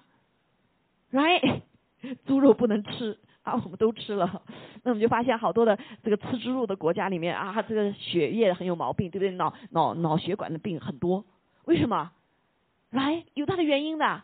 [1.12, 1.60] ，right？
[2.26, 4.42] 猪肉不能吃啊，我们都吃了。
[4.82, 9.30] 那我们就发现好多的这个吃猪肉的国家里面啊，这个血液很有毛病，对不对？
[9.32, 11.24] 脑脑脑血管的病很多，
[11.64, 12.12] 为什么？
[12.90, 14.22] 来，有它的原因的。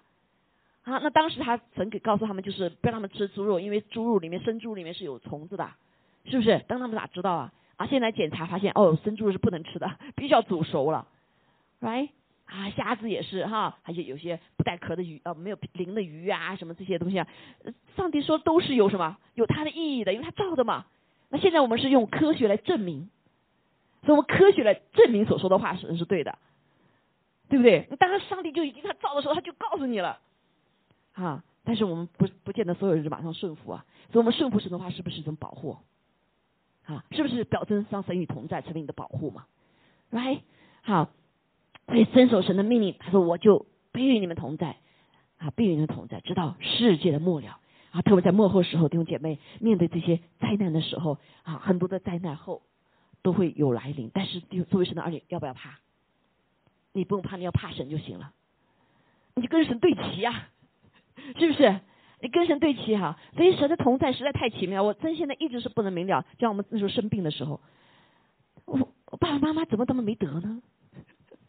[0.85, 5.71] 啊，那当时他曾给告诉他们，就是不让他们吃猪肉，因为猪肉里面生猪里面是有虫子的，
[6.25, 6.65] 是不是？
[6.67, 7.53] 当他们咋知道啊？
[7.77, 11.07] 啊，现在检查发现，哦，生猪肉是不能吃的，必须要煮熟了
[11.81, 12.09] ，right？
[12.47, 17.27] 啊，虾子也是哈，还有有些不带壳的鱼，呃，没有鳞的鱼啊，什么这些东西啊，
[17.97, 20.85] 上帝说都是有什么，有它的意义的，因为它造的嘛。
[21.31, 23.09] 那现在我们是用科学来证明，
[24.05, 26.37] 所以我们科学来证明所说的话是是对的，
[27.49, 27.89] 对不对？
[27.99, 30.19] 当然，上帝就已经他造的时候他就告诉你了，
[31.13, 35.79] 啊，但是我们不不见得所有人就马上顺服啊，所以我们顺服神的话是不是一种保护？
[36.85, 39.47] 啊，是不是表征上神与同在成为你的保护嘛
[40.11, 40.41] ？right？
[40.83, 41.11] 好。
[41.89, 44.77] 所以遵守神的命令，他说我就必与你们同在，
[45.37, 47.59] 啊，必与你们同在，直到世界的末了
[47.91, 48.01] 啊。
[48.03, 52.63] 特别在末后时候，弟兄姐妹面对这些灾难的时候啊，很多的灾难后
[53.21, 54.11] 都会有来临。
[54.15, 55.81] 但是作为神的儿女，要不要怕？
[56.93, 58.33] 你不用怕，你要怕神就行了。
[59.35, 60.49] 你就跟神对齐呀，
[61.39, 61.81] 是不是？
[62.21, 63.19] 你跟神对齐哈。
[63.37, 66.25] 所以神的同在实在太奇妙，我真现在一直是不能明了。
[66.39, 67.61] 像我们那时候生病的时候，
[68.65, 68.79] 我
[69.11, 70.63] 我爸爸妈妈怎么这么没得呢？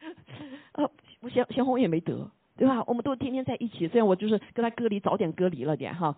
[0.74, 0.90] 啊，
[1.22, 2.84] 我贤贤红也没得，对吧？
[2.88, 6.16] 我们都天天在一起，虽然我就是跟他隔离早点隔离了点哈，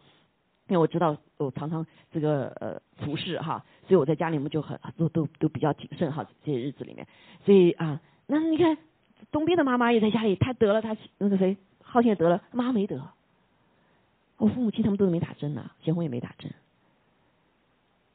[0.68, 7.06] 因为我知道我常常这个呃服侍哈，所以我在家里面就很都都都比较谨慎哈，这些日子里面，
[7.46, 8.78] 所以啊，那你看
[9.32, 13.02] 东边的妈妈也在家里，她得了，她那个谁浩天也得了，妈没得，
[14.38, 16.52] 我父母亲他们都没打针呐，贤红也没打针，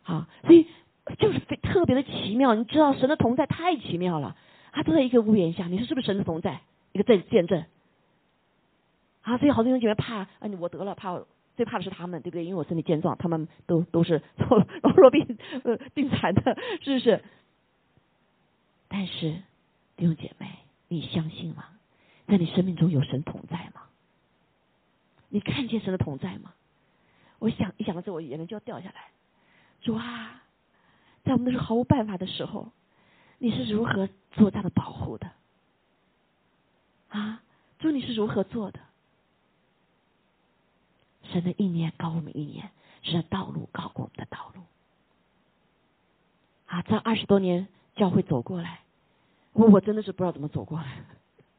[0.02, 0.66] 好，所以
[1.18, 4.36] 就是非特别的奇妙，你知道神的同在太奇妙了。
[4.72, 6.60] 他都在一个屋檐下，你说是不是神的同在？
[6.92, 7.64] 一个证见证
[9.22, 9.36] 啊！
[9.38, 10.28] 所以好多弟兄姐妹怕啊，
[10.60, 11.20] 我得了，怕
[11.56, 12.44] 最怕的是他们，对不对？
[12.44, 14.22] 因为我身体健壮，他们都都是
[14.82, 17.22] 老弱病呃病残的，是不是？
[18.88, 19.42] 但是
[19.96, 20.46] 弟兄姐妹，
[20.88, 21.64] 你相信吗？
[22.28, 23.82] 在你生命中有神同在吗？
[25.31, 26.53] 你看见神的同在吗？
[27.39, 29.09] 我想一想到这，我眼泪就要掉下来。
[29.81, 30.43] 主啊，
[31.24, 32.70] 在我们都是毫无办法的时候。
[33.39, 35.33] 你是如何做这样的保护的？
[37.09, 37.43] 啊，
[37.78, 38.81] 主你是如何做的？
[41.22, 42.70] 神的意念高我们一年，
[43.03, 44.62] 神的道路高过我们的道路。
[46.66, 47.66] 啊，这二十多年
[47.97, 48.81] 教会走过来，
[49.55, 51.03] 我我真的是不知道怎么走过来。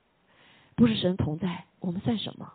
[0.78, 2.54] 不是神同在，我们算什么？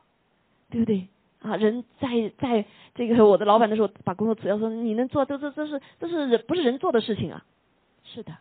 [0.71, 1.09] 对不对？
[1.43, 2.64] 啊，人在在
[2.95, 7.45] 这个我的老板的时候把工作辞掉，说你能做，这这这是这是人不是人做的事情啊？
[8.05, 8.33] 是的。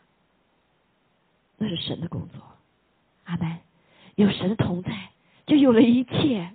[1.58, 2.42] 那是神的工作，
[3.26, 3.58] 阿门。
[4.16, 4.92] 有神同在，
[5.46, 6.52] 就有了一切。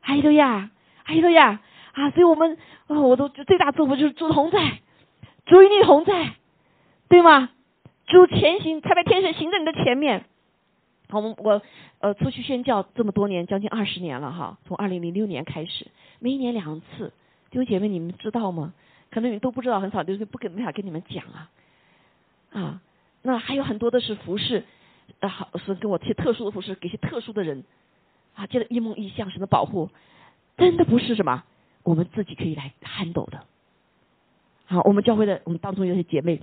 [0.00, 0.70] 哈利路亚，
[1.04, 1.60] 哈利路亚
[1.92, 2.10] 啊！
[2.10, 4.80] 所以我们啊，我都最大祝福就是主同在，
[5.44, 6.34] 主与你同在，
[7.08, 7.50] 对吗？
[8.06, 10.24] 主前行，才在天使行在你的前面。
[11.10, 11.62] 我们我
[12.00, 14.58] 呃出去宣教这么多年，将近二十年了哈。
[14.64, 15.86] 从二零零六年开始，
[16.18, 17.12] 每一年两次。
[17.50, 18.74] 弟兄姐妹，你们知道吗？
[19.10, 21.50] 可能你都不知道，很少就是不跟没法跟你们讲啊
[22.50, 22.80] 啊。
[23.22, 24.64] 那还有很多的是服饰，
[25.20, 27.62] 啊，好是跟我贴特殊的服饰，给些特殊的人，
[28.34, 29.88] 啊，借着一梦一象神的保护，
[30.56, 31.44] 真的不是什么
[31.84, 33.44] 我们自己可以来 handle 的。
[34.66, 36.40] 好，我们教会的我们当中有些姐妹，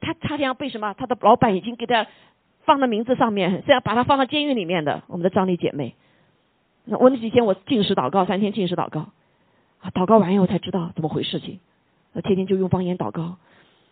[0.00, 0.94] 她差点要被什么？
[0.94, 2.06] 她的老板已经给她
[2.64, 5.02] 放到名字上面，是要把她放到监狱里面的。
[5.06, 5.94] 我们的张丽姐妹，
[6.86, 9.10] 我那几天我进食祷告，三天进食祷告，
[9.80, 11.60] 啊，祷告完以后才知道怎么回事情，
[12.12, 13.36] 我天天就用方言祷告。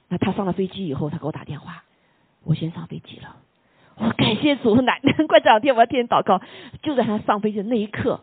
[0.09, 1.85] 那他上了飞机以后，他给我打电话，
[2.45, 3.37] 我先上飞机了。
[3.97, 6.41] 我感谢主，难难怪这两天我要天天祷告。
[6.83, 8.21] 就在他上飞机的那一刻，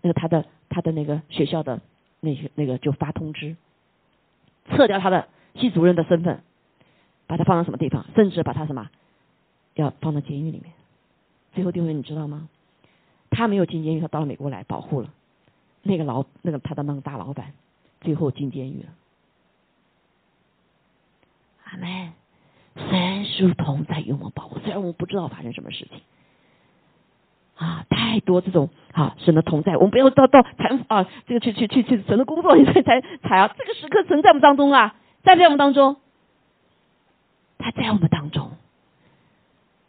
[0.00, 1.80] 那个他的他的那个学校的
[2.20, 3.56] 那些那个就发通知，
[4.70, 6.42] 撤掉他的系主任的身份，
[7.26, 8.88] 把他放到什么地方，甚至把他什么
[9.74, 10.72] 要放到监狱里面。
[11.54, 12.48] 最后，弟兄你知道吗？
[13.30, 15.10] 他没有进监狱，他到了美国来保护了
[15.82, 17.52] 那个老那个他的那个大老板，
[18.00, 18.88] 最后进监狱了。
[21.64, 22.12] 阿门，
[22.76, 26.00] 神是同在与我们保护，虽然我们不知道发生什么事情，
[27.56, 35.96] 啊，太多这种啊神的同在，我们不要到到谈啊这个去去去去神的工作你 才才才啊，这个时刻神在我们当中啊，在在我们当中？
[37.58, 38.50] 他在我们当中，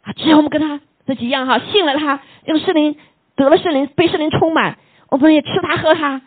[0.04, 2.96] 啊，只要我们跟他这几样哈，信了他，用圣灵
[3.36, 4.78] 得了圣灵，被圣灵充满，
[5.10, 6.22] 我们也吃他喝他，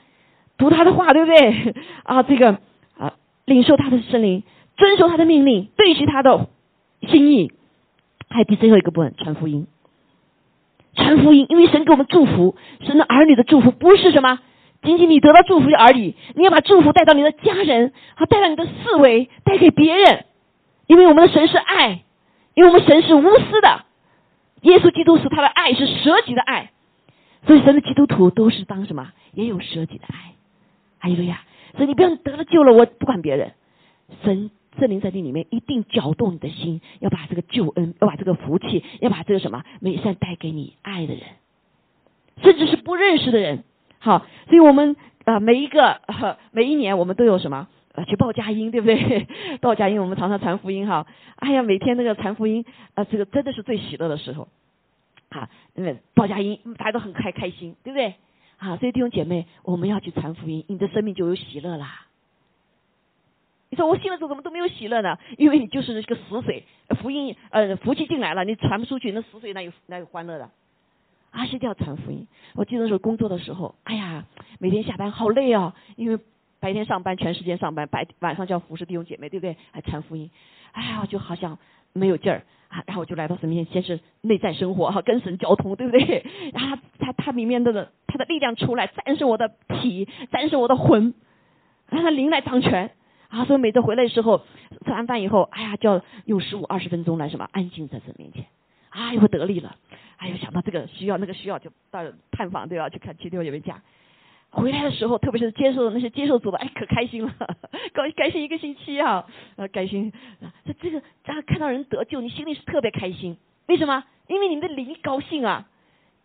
[0.58, 1.74] 读他的话，对不对？
[2.04, 2.58] 啊，这个
[2.98, 3.14] 啊，
[3.44, 4.42] 领受他的圣灵。
[4.78, 6.50] 遵守他的命令，对齐他的
[7.08, 7.50] 心意，
[8.28, 9.66] 还有第最后一个部分，传福音。
[10.94, 14.38] 传福音，因为神给我们祝福，神的儿女的祝福不是什么，
[14.82, 20.26] 仅仅你得到祝福而已，你要把祝福带到你的家人，啊带到你的思维，带给别人。
[20.86, 22.02] 因为我们的神是爱，
[22.57, 23.84] 因为我们神是无私的，
[24.62, 26.72] 耶稣基督是他的爱是舍己的爱，
[27.46, 30.32] 所以神的基督徒都是当什么，也有舍己的爱。
[30.98, 31.44] 还有呀，
[31.76, 33.52] 所以你不要得了救了，我不管别人，
[34.24, 34.50] 神。
[34.78, 41.22] 圣灵在你里面一定搅动你的心，要把这个救恩，要把这个福气，要把这个什么美善带给你爱的人，
[42.42, 43.64] 甚至是不认识的人。
[43.98, 44.94] 好，所以我们
[45.24, 46.02] 啊，每一个
[46.50, 49.26] 每一年我们都有什么呃去报佳音，对不对？
[49.61, 51.07] 报佳音，我们常常传福音哈。
[51.36, 54.49] 哎呀，每天那个传福音啊，这个真的是最喜乐的时候
[55.30, 58.14] 啊，因为报佳音大家都很开开心，对不对？
[58.59, 62.07] 啊，所以弟兄姐妹，我们要去传福音，你的生命就有喜乐啦。
[63.68, 65.18] 你说我信了之后怎么都没有喜乐呢？
[65.36, 66.64] 因为你就是那个死水，
[67.03, 70.49] 福音呃福气进来了，你传不出去，那死水哪有哪有欢乐的？
[71.32, 72.26] 啊，一定要传福音。
[72.55, 74.24] 我记得那时候工作的时候，哎呀，
[74.59, 76.18] 每天下班好累啊，因为
[76.66, 79.56] 白天上班全时间上班，白晚上就要服侍弟兄姐妹，对不对？
[79.70, 80.28] 还传福音，
[80.72, 81.56] 哎呀，就好像
[81.92, 82.82] 没有劲儿啊。
[82.88, 86.26] 然后我就来到神面前，先是内在生活哈，跟神交通，对不对？
[86.52, 89.48] 然后他他里面的他的力量出来，战胜我的
[89.80, 91.14] 体，战胜我的魂，
[91.88, 92.90] 让他灵来掌权。
[93.28, 94.38] 啊，所以每次回来的时候，
[94.84, 98.44] 吃完饭以后，哎呀，就要用十五二十分钟来什么安静在神面前，
[98.90, 99.76] 啊，又得力了。
[100.16, 102.02] 哎呀，想到这个需要那个需要，就到
[102.32, 103.80] 探访都要去看七六有没有家。
[104.57, 107.32] 回来的时候，特别是接受那些接受组的，哎，可开心了，
[107.92, 109.26] 高开心一个星期啊，
[109.57, 110.12] 呃，开心。
[110.64, 113.36] 这这个，然后看到人得救，你心里是特别开心。
[113.66, 114.04] 为什么？
[114.26, 115.68] 因为你们的灵高兴啊，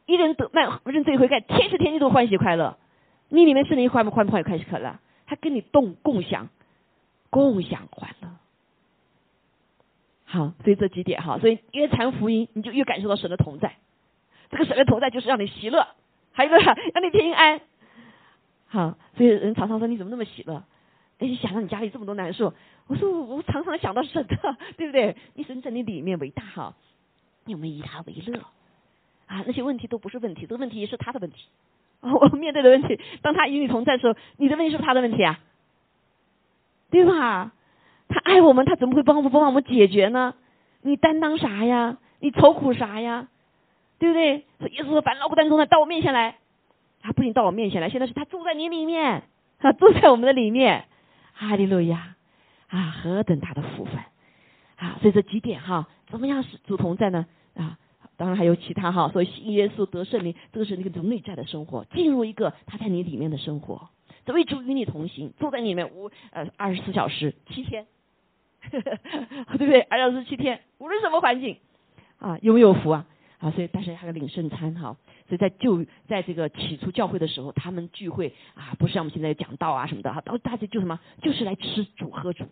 [0.06, 2.78] 一人得慢认罪悔改，天时天气都欢喜快乐。
[3.30, 5.00] 你里面是灵欢不欢不欢快喜快乐？
[5.28, 6.50] 他跟你动共享。
[7.30, 8.28] 共享欢乐，
[10.26, 13.78] 好，所以这几点哈，所以越传福音，你就越感受到神的同在。
[14.50, 15.88] 这个神的同在就是让你喜乐，
[16.34, 16.62] 还有一个
[16.94, 17.62] 让你平安。
[18.72, 20.64] 好，所以人常常说你怎么那么喜乐？
[21.20, 22.54] 哎，想到你家里这么多难受，
[22.88, 25.18] 我说我常常想到神的， 对不对？
[25.34, 26.74] 你神在你里面为大哈，
[27.44, 28.40] 你有没有以他为乐
[29.28, 31.50] 啊，那些问题都不是问题，这个问题是他的问题。
[32.00, 35.38] 啊 我面对的问题，当他与你同在的时候，你的问题是不是他的问题啊？
[36.90, 37.52] 对吧？
[38.08, 40.34] 他爱我们，他怎么会帮不帮我们解决呢？
[40.82, 41.98] 你担当啥呀？
[42.20, 43.28] 你愁苦啥呀？
[44.00, 44.38] 对不对？
[44.72, 46.38] 耶稣说：“烦恼苦担重担，到我面前来。”
[47.02, 49.24] 他不仅到我面前来，现在是他住在你里面，
[49.60, 50.86] 他住在我们的里面。
[51.34, 52.16] 哈利路亚！
[52.68, 53.96] 啊，何等大的福分！
[54.76, 57.26] 啊，所以这几点哈，怎么样是主同在呢？
[57.56, 57.78] 啊，
[58.16, 59.10] 当然还有其他哈。
[59.10, 63.90] 所以信耶稣得圣灵，这个是那个种内在的生活，进入一个他在你里面的生活。
[64.26, 67.88] 这位主与你同行，住在里面无呃二十四小时七天，
[68.70, 68.80] 对
[69.50, 69.82] 不对？
[69.82, 71.58] 二十四七天，无论什么环境
[72.20, 73.08] 啊，有没有福啊？
[73.40, 74.96] 啊，所以但是还要领圣餐哈。
[75.32, 82.44] 所以在就在这个起初教会的时候，他们聚会啊，不是像我们现在讲道啊什么的哈，都大家就什么，就是来吃主喝主。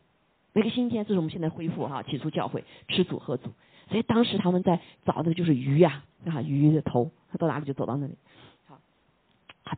[0.54, 3.52] 每个星期天，这是我们现在恢复哈，起初教会吃主喝主。
[3.90, 8.14] 所以当时他们在找那个就是鱼呀啊，鱼的头，他到哪里就走到那里。
[8.66, 8.80] 好，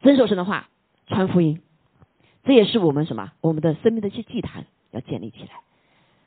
[0.03, 0.69] 遵守神的话，
[1.07, 1.59] 传福音。
[2.43, 3.31] 这也是我们什么？
[3.41, 5.49] 我们的生命的一些祭坛要建立起来，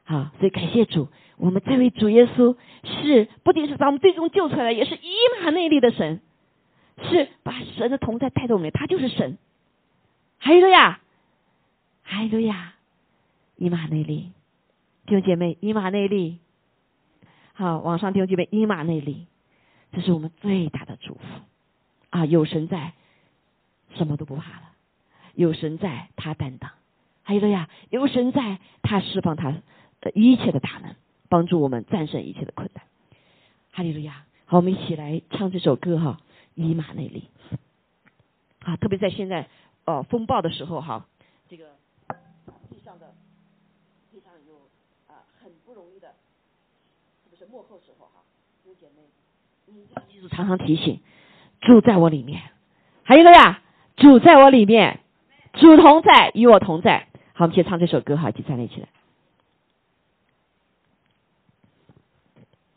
[0.03, 1.07] 好，所以感谢主，
[1.37, 6.21] 我们这位主耶稣是不仅是把我们最终救出来，也是以马内利的神，
[7.03, 9.37] 是把神的同在带到我们，他就是神。
[10.39, 11.01] 还有呀，
[12.03, 12.75] 还有呀，
[13.57, 14.33] 以马内利，
[15.07, 16.39] 弟兄姐妹，以马内利，
[17.55, 19.27] 好，网上弟兄姐妹，以马内利，
[19.93, 21.21] 这是我们最大的祝福
[22.11, 22.27] 啊！
[22.27, 22.93] 有神在，
[23.95, 24.71] 什么都不怕了。
[25.35, 26.71] 有神在，他担当；
[27.23, 29.51] 还有了呀，有神在，他释放他
[30.01, 30.95] 的一切的大能，
[31.29, 32.85] 帮助我们战胜一切的困难。
[33.73, 34.25] 哈利路亚！
[34.47, 36.21] 好，我们一起来唱这首歌哈，
[36.55, 37.29] 《以马内利》
[38.67, 39.49] 啊，特别在现在
[39.85, 41.07] 呃风暴的时候哈，
[41.49, 41.77] 这个
[42.71, 43.15] 地上的
[44.13, 44.55] 地上有
[45.07, 46.15] 啊很不容易的，
[47.25, 48.23] 是不是幕后时候哈？
[48.63, 49.03] 弟兄姐妹，
[49.67, 51.01] 你要记住，常常提醒，
[51.61, 52.43] 住在我里面。
[53.03, 53.63] 还有个呀，
[53.97, 55.01] 主在我里面。
[55.57, 57.07] 主同在，与我同在。
[57.33, 58.89] 好，我们先唱这首歌，哈，一起站立起来。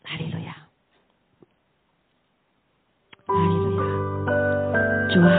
[0.03, 0.67] 哈利路亚，
[3.25, 3.66] 哈利路亚，
[5.17, 5.33] 主啊，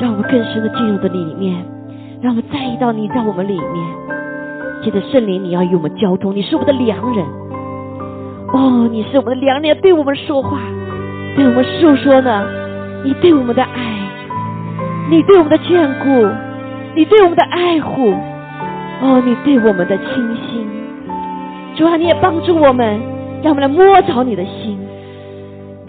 [0.00, 1.64] 让我们更深的进入的里面，
[2.20, 3.86] 让我们在意到你在我们里面。
[4.82, 7.24] 记得圣灵，你要与我们交通，你是我们的良人。
[8.52, 10.58] 哦，你是我们的良人，对我们说话，
[11.36, 12.44] 对我们诉说呢，
[13.04, 13.92] 你对我们的爱。
[15.08, 16.28] 你对我们的眷顾，
[16.96, 18.12] 你对我们的爱护，
[19.02, 20.06] 哦，你对我们的倾
[20.48, 20.66] 心，
[21.76, 23.00] 主啊，你也帮助我们，
[23.40, 24.80] 让我们来摸着你的心，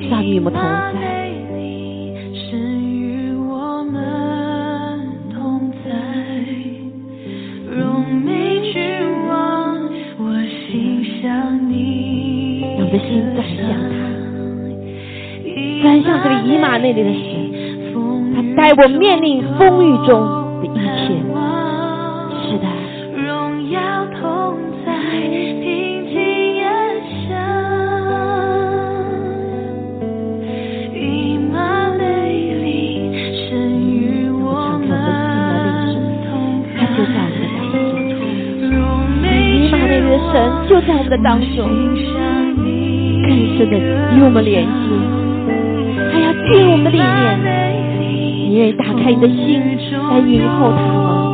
[0.09, 0.43] 让你与我
[3.91, 3.99] 们
[5.33, 5.35] 同
[5.83, 5.89] 在。
[7.69, 7.99] 让我
[12.79, 13.57] 们的心转向
[13.89, 13.91] 他，
[15.81, 17.19] 转向这个以马内利的神，
[18.33, 20.21] 他带我面临风雨中
[20.61, 20.69] 的一
[21.07, 21.32] 切。
[40.33, 41.69] 神就在我们的当中，
[43.21, 44.67] 更深的与我们联系，
[46.11, 47.05] 还要进入我们的里面。
[48.49, 49.61] 你愿意打开你的心
[50.09, 51.32] 来迎候他吗？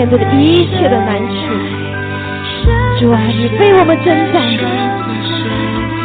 [0.00, 1.34] 面对的一切的难处。
[2.98, 4.42] 主啊，你为我们征战，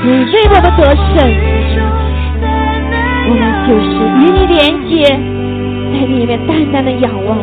[0.03, 0.84] 你为我们得
[1.15, 1.15] 胜，
[3.30, 3.88] 我们就是
[4.19, 4.59] 与你连
[4.89, 5.07] 接，
[5.93, 7.38] 在你里面淡淡的仰望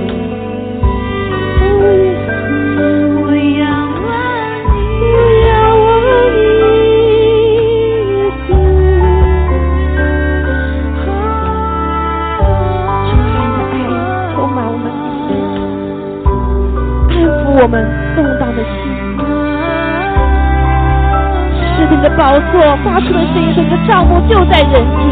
[24.29, 25.03] 就在人间，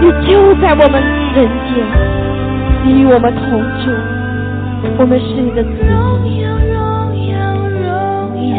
[0.00, 1.02] 你就在我们
[1.34, 1.74] 人间，
[2.84, 3.42] 你与我们同
[3.82, 3.90] 住，
[4.98, 5.86] 我们是你的子民。”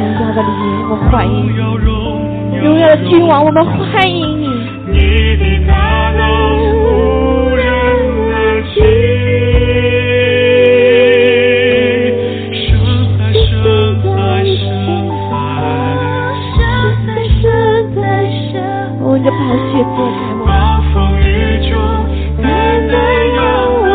[0.10, 0.52] 荣耀的灵，
[0.90, 1.56] 我欢迎你；
[2.64, 4.48] 荣耀的君王，我们欢迎你。
[19.98, 21.26] 暴风雨
[21.68, 21.74] 中
[22.40, 22.46] 慢
[22.86, 22.94] 慢
[23.34, 23.42] 让
[23.74, 23.86] 我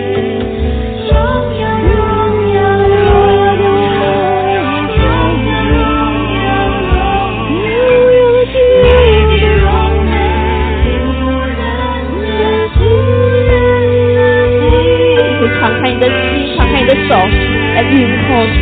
[0.00, 0.10] 的
[1.06, 1.38] 船儿
[4.50, 4.58] 呀
[4.88, 4.98] 冲
[16.86, 17.10] 的手，
[17.74, 18.59] 来呀不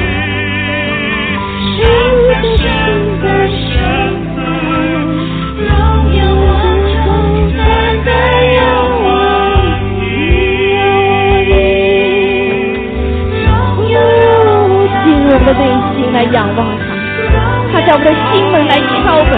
[16.18, 16.84] 来仰望他，
[17.72, 19.32] 他叫我们的心门来敲门，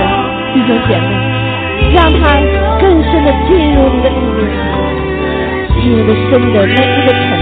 [0.54, 1.08] 弟兄姐妹，
[1.92, 2.40] 让他
[2.80, 4.48] 更深的进入你的里面，
[5.74, 7.39] 进入你的生的每一个层。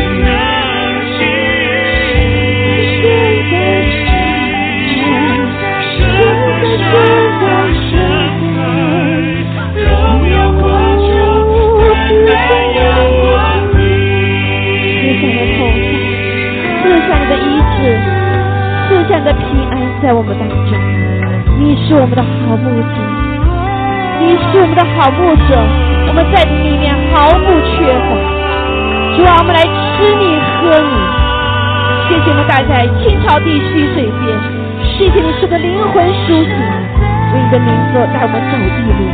[20.09, 20.73] 在我们当中，
[21.61, 22.97] 你是我们的好牧者，
[24.25, 25.53] 你是我们的好牧者，
[26.09, 28.17] 我们在你里面毫不缺乏。
[29.13, 30.97] 主啊，我们来吃你喝你。
[32.09, 34.33] 谢谢我们大家在青草地区水边，
[34.81, 39.05] 谢谢你是个灵魂苏醒，为你的名字带我们走地路，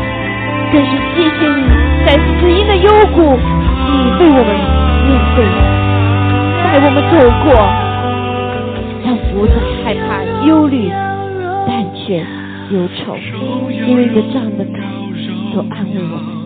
[0.70, 1.66] 更是谢谢你
[2.06, 2.86] 在死荫的幽
[3.18, 4.54] 谷，你为我们
[5.10, 5.42] 面对，
[6.62, 7.83] 带我们走过。
[9.34, 10.88] 不再害怕忧虑
[11.66, 12.18] 但却
[12.70, 13.16] 忧愁
[13.68, 14.78] 因为这仗的歌
[15.52, 16.44] 都安慰我们。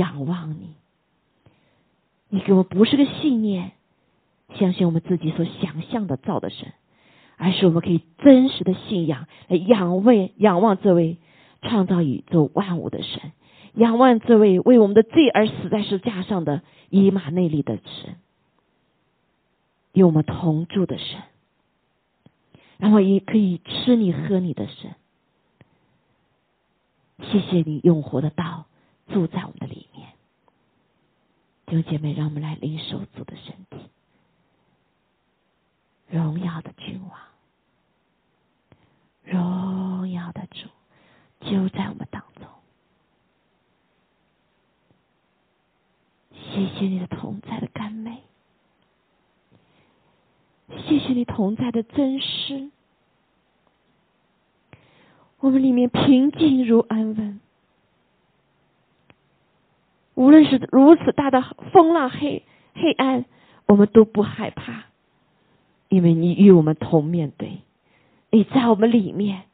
[0.00, 0.74] 仰望你。
[2.28, 3.72] 你给我不是个信念，
[4.54, 6.72] 相信我们自己所想象的造的神，
[7.36, 11.18] 而是我们可以真实的信仰来仰望仰望这位
[11.62, 13.32] 创造宇宙万物的神，
[13.74, 18.16] 仰望这位为我们的罪而死在十字架上的以马内利的神，
[19.92, 21.22] 与我们同住的神。
[22.78, 24.94] 然后也可以吃你喝你的神，
[27.30, 28.64] 谢谢你永活的道
[29.12, 30.12] 住在我们的里面，
[31.66, 33.90] 弟兄姐妹，让我们来领受主的身体，
[36.08, 37.20] 荣耀的君王，
[39.24, 40.68] 荣耀的主
[41.40, 42.46] 就在我们当中，
[46.32, 48.22] 谢谢你的同在的甘美。
[50.86, 52.70] 谢谢你同在的真实，
[55.40, 57.40] 我们里面平静如安稳。
[60.20, 61.42] 无论是如此大的
[61.72, 62.42] 风浪黑
[62.74, 63.24] 黑暗，
[63.64, 64.84] 我们都不害怕，
[65.88, 67.62] 因为你与我们同面对，
[68.30, 69.44] 你在我们里面，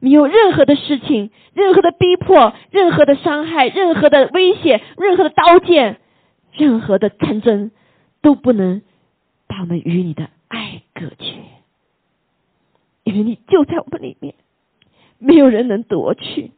[0.00, 6.00] 没有任何的事情、任何的逼迫、任何的伤害、任何的危险、任何的刀剑、
[6.52, 7.70] 任何的战争，
[8.22, 8.80] 都不能
[9.46, 10.30] 把我们与你的。
[10.48, 11.34] 爱隔绝，
[13.02, 14.34] 因为你就在我们里面，
[15.18, 16.52] 没有人能夺去。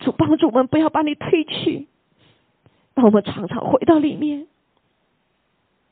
[0.00, 1.86] 主帮助我们，不要把你推去，
[2.94, 4.46] 让我们常常回到里面，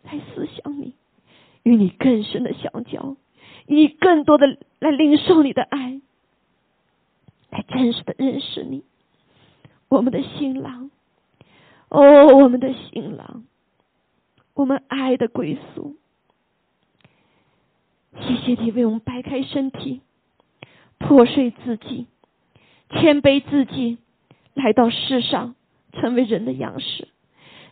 [0.03, 0.95] 来思想你，
[1.63, 3.17] 与你更深的相交，
[3.67, 6.01] 以更多的来领受你的爱，
[7.51, 8.83] 来真实的认识你，
[9.89, 10.91] 我们的新郎，
[11.89, 13.45] 哦，我们的新郎。
[14.55, 15.95] 我们爱的归宿，
[18.21, 20.01] 谢谢你为我们掰开身体，
[20.99, 22.09] 破碎自己，
[22.91, 23.99] 谦卑自己，
[24.55, 25.55] 来到世上
[25.93, 27.09] 成为人的样式。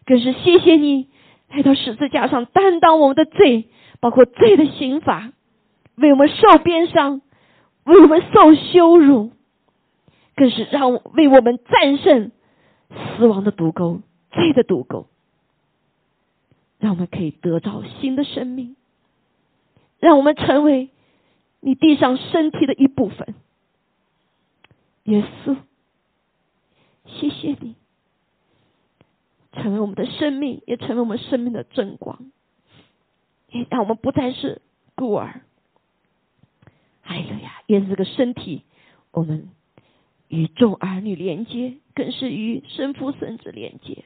[0.04, 1.08] 更是谢谢你
[1.48, 3.68] 来到十字架上担当我们的罪，
[4.00, 5.32] 包括罪的刑罚，
[5.96, 7.22] 为我们受鞭伤，
[7.84, 9.32] 为我们受羞辱，
[10.36, 12.30] 更是让为我们战胜
[13.18, 15.06] 死亡的毒钩，罪的毒钩。
[16.78, 18.76] 让我们可以得到新的生命，
[19.98, 20.90] 让我们成为
[21.60, 23.34] 你地上身体的一部分。
[25.06, 25.56] 耶稣，
[27.06, 27.74] 谢谢你，
[29.52, 32.30] 成为我们的生命，也成为我们生命的真光，
[33.50, 34.60] 也让我们不再是
[34.94, 35.42] 孤儿。
[37.02, 38.64] 哎呀，也是这个身体，
[39.12, 39.48] 我们
[40.26, 44.04] 与众儿女连接，更是与生父、生子连接。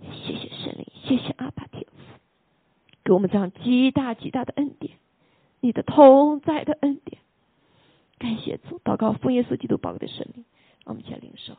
[0.00, 1.92] 谢谢神灵，谢谢阿爸天父，
[3.04, 4.96] 给我们这样极大极大的恩典，
[5.60, 7.21] 你的同在的恩典。
[8.22, 10.44] 感谢主，祷告奉耶稣基督宝贵的神灵，
[10.84, 11.56] 我们一起来领受。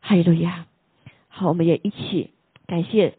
[0.00, 0.66] 哈利路亚！
[1.28, 2.32] 好，我们也一起
[2.66, 3.16] 感谢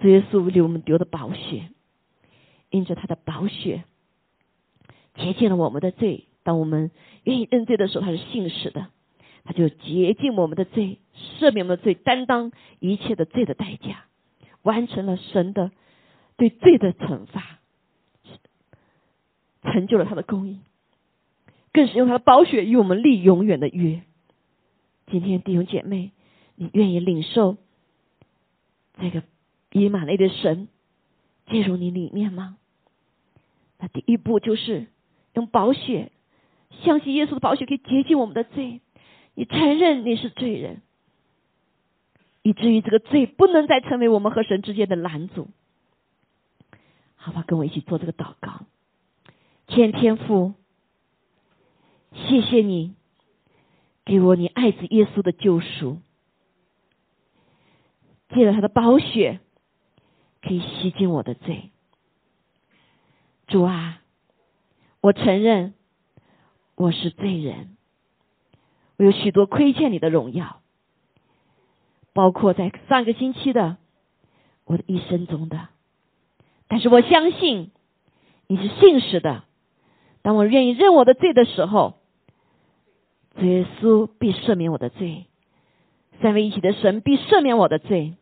[0.00, 1.70] 主耶稣为我们流的宝血，
[2.70, 3.84] 因着他的宝血
[5.14, 6.26] 洁净了我们的罪。
[6.42, 6.90] 当我们
[7.22, 8.88] 愿意认罪的时候，他是信实的，
[9.44, 12.50] 他就洁净我们的罪，赦免我们的罪，担当
[12.80, 14.04] 一切的罪的代价，
[14.62, 15.70] 完成了神的
[16.36, 17.60] 对罪的惩罚，
[19.62, 20.60] 成就了他的公义，
[21.72, 24.02] 更是用他的宝血与我们立永远的约。
[25.06, 26.12] 今天弟兄姐妹，
[26.54, 27.56] 你愿意领受
[28.98, 29.22] 这个
[29.72, 30.68] 以马内的神
[31.48, 32.56] 进入你里面吗？
[33.78, 34.86] 那第一步就是
[35.34, 36.12] 用宝血。
[36.84, 38.80] 相信耶稣的宝血可以洁净我们的罪，
[39.34, 40.80] 你承认你是罪人，
[42.42, 45.48] 以至于这个罪不能再成为我们和神之间的拦阻。
[47.16, 48.66] 好吧，跟我一起做这个祷告。
[49.66, 50.54] 天天父，
[52.12, 52.94] 谢谢你
[54.04, 55.98] 给我你爱子耶稣的救赎，
[58.30, 59.40] 借了他的宝血
[60.40, 61.70] 可以洗净我的罪。
[63.46, 64.02] 主啊，
[65.00, 65.74] 我承认。
[66.74, 67.76] 我是罪人，
[68.96, 70.61] 我有许多亏欠你的荣耀，
[72.12, 73.76] 包括在上个星期的
[74.64, 75.68] 我的一生中的。
[76.68, 77.70] 但是我相信
[78.46, 79.44] 你是信实的，
[80.22, 81.94] 当我愿意认我的罪的时候，
[83.38, 85.26] 耶稣必赦免我的罪，
[86.20, 88.14] 三位一体的神必赦免我的罪，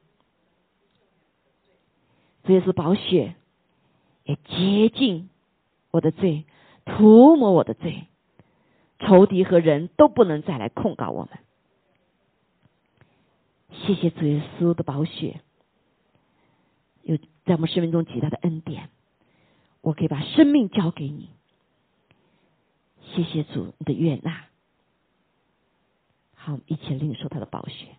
[2.47, 3.35] 耶稣宝血
[4.25, 5.29] 也洁净
[5.91, 6.45] 我的罪，
[6.85, 8.05] 涂抹我的罪。
[8.99, 11.31] 仇敌和人都不能再来控告我们。
[13.73, 15.41] 谢谢主耶稣的宝血，
[17.03, 18.91] 有在我们生命中极大的恩典，
[19.81, 21.31] 我可以把生命交给你。
[23.13, 24.47] 谢谢主你的悦纳。
[26.35, 27.97] 好，一起领受他的宝血。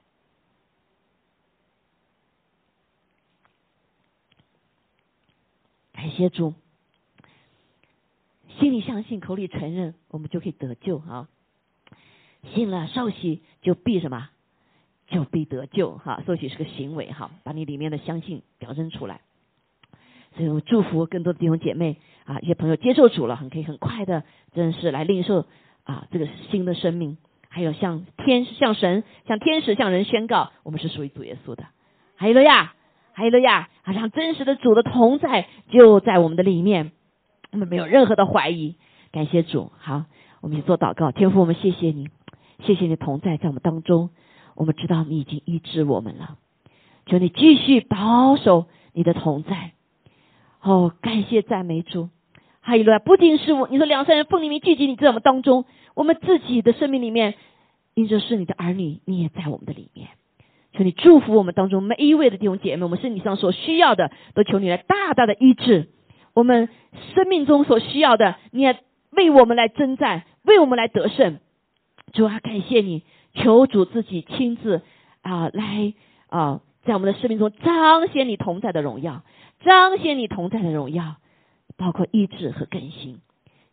[5.93, 6.53] 感谢主，
[8.60, 11.30] 心里相信，口里承认，我们就可以得救啊！
[12.53, 14.30] 信了受洗，就必什么？
[15.12, 16.24] 就必得救哈！
[16.26, 19.22] 受洗是个行为哈，把你里面的相信表征出来。
[20.36, 24.24] 所以我祝福更多的弟兄姐妹啊，一些朋友接受主了，很可以很快的，
[24.54, 25.46] 真的是来领受
[25.84, 27.18] 啊这个新的生命。
[27.54, 31.66] 还有向天向、神、向天使、向人宣告，我们是属于主耶稣的。
[32.16, 32.74] 还有了呀，
[33.12, 36.94] 还有了呀，好像真实的主的同在就在我们的里面，
[37.52, 38.78] 我们没有任何的怀疑。
[39.12, 40.06] 感谢主，好，
[40.40, 41.12] 我们去做祷告。
[41.12, 42.08] 天父，我们谢谢你，
[42.60, 44.12] 谢谢你同在在我们当中。
[44.56, 46.38] 我们知道你已经医治我们了，
[47.06, 49.72] 求你继续保守你的同在。
[50.61, 52.10] 哦，感谢赞美主。
[52.60, 55.65] 还有了，不仅是我，你说两三人奉你名聚集，你在我们当中。
[55.94, 57.34] 我们自己的生命里面，
[57.95, 60.10] 因着是你的儿女，你也在我们的里面。
[60.73, 65.90] 求你祝福我们当中每一位的弟兄姐妹，我们身体上所需要的，都求你来大大的医治。
[66.34, 66.69] 我们
[67.14, 68.78] 生命中所需要的，你也
[69.10, 71.40] 为我们来征战，为我们来得胜。
[72.14, 73.03] 主啊，感谢你，
[73.34, 74.82] 求主自己亲自
[75.22, 75.94] 啊来
[76.28, 79.24] 啊，在我们的生命中彰显你同在的荣耀，
[79.62, 81.16] 彰显你同在的荣耀，
[81.78, 83.20] 包括医治和更新。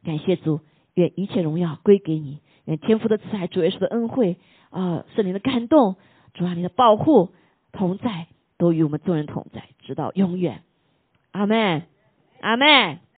[0.04, 0.60] 感谢主。
[0.94, 4.36] 愿一切荣耀归给你，愿天父的慈爱、主耶稣的恩惠
[4.70, 5.94] 啊，圣灵的感动，
[6.34, 7.30] 主啊，你的保护
[7.70, 8.26] 同在，
[8.56, 10.64] 都与我们众人同在，直到永远。
[11.30, 11.84] 阿门，
[12.40, 12.98] 阿门。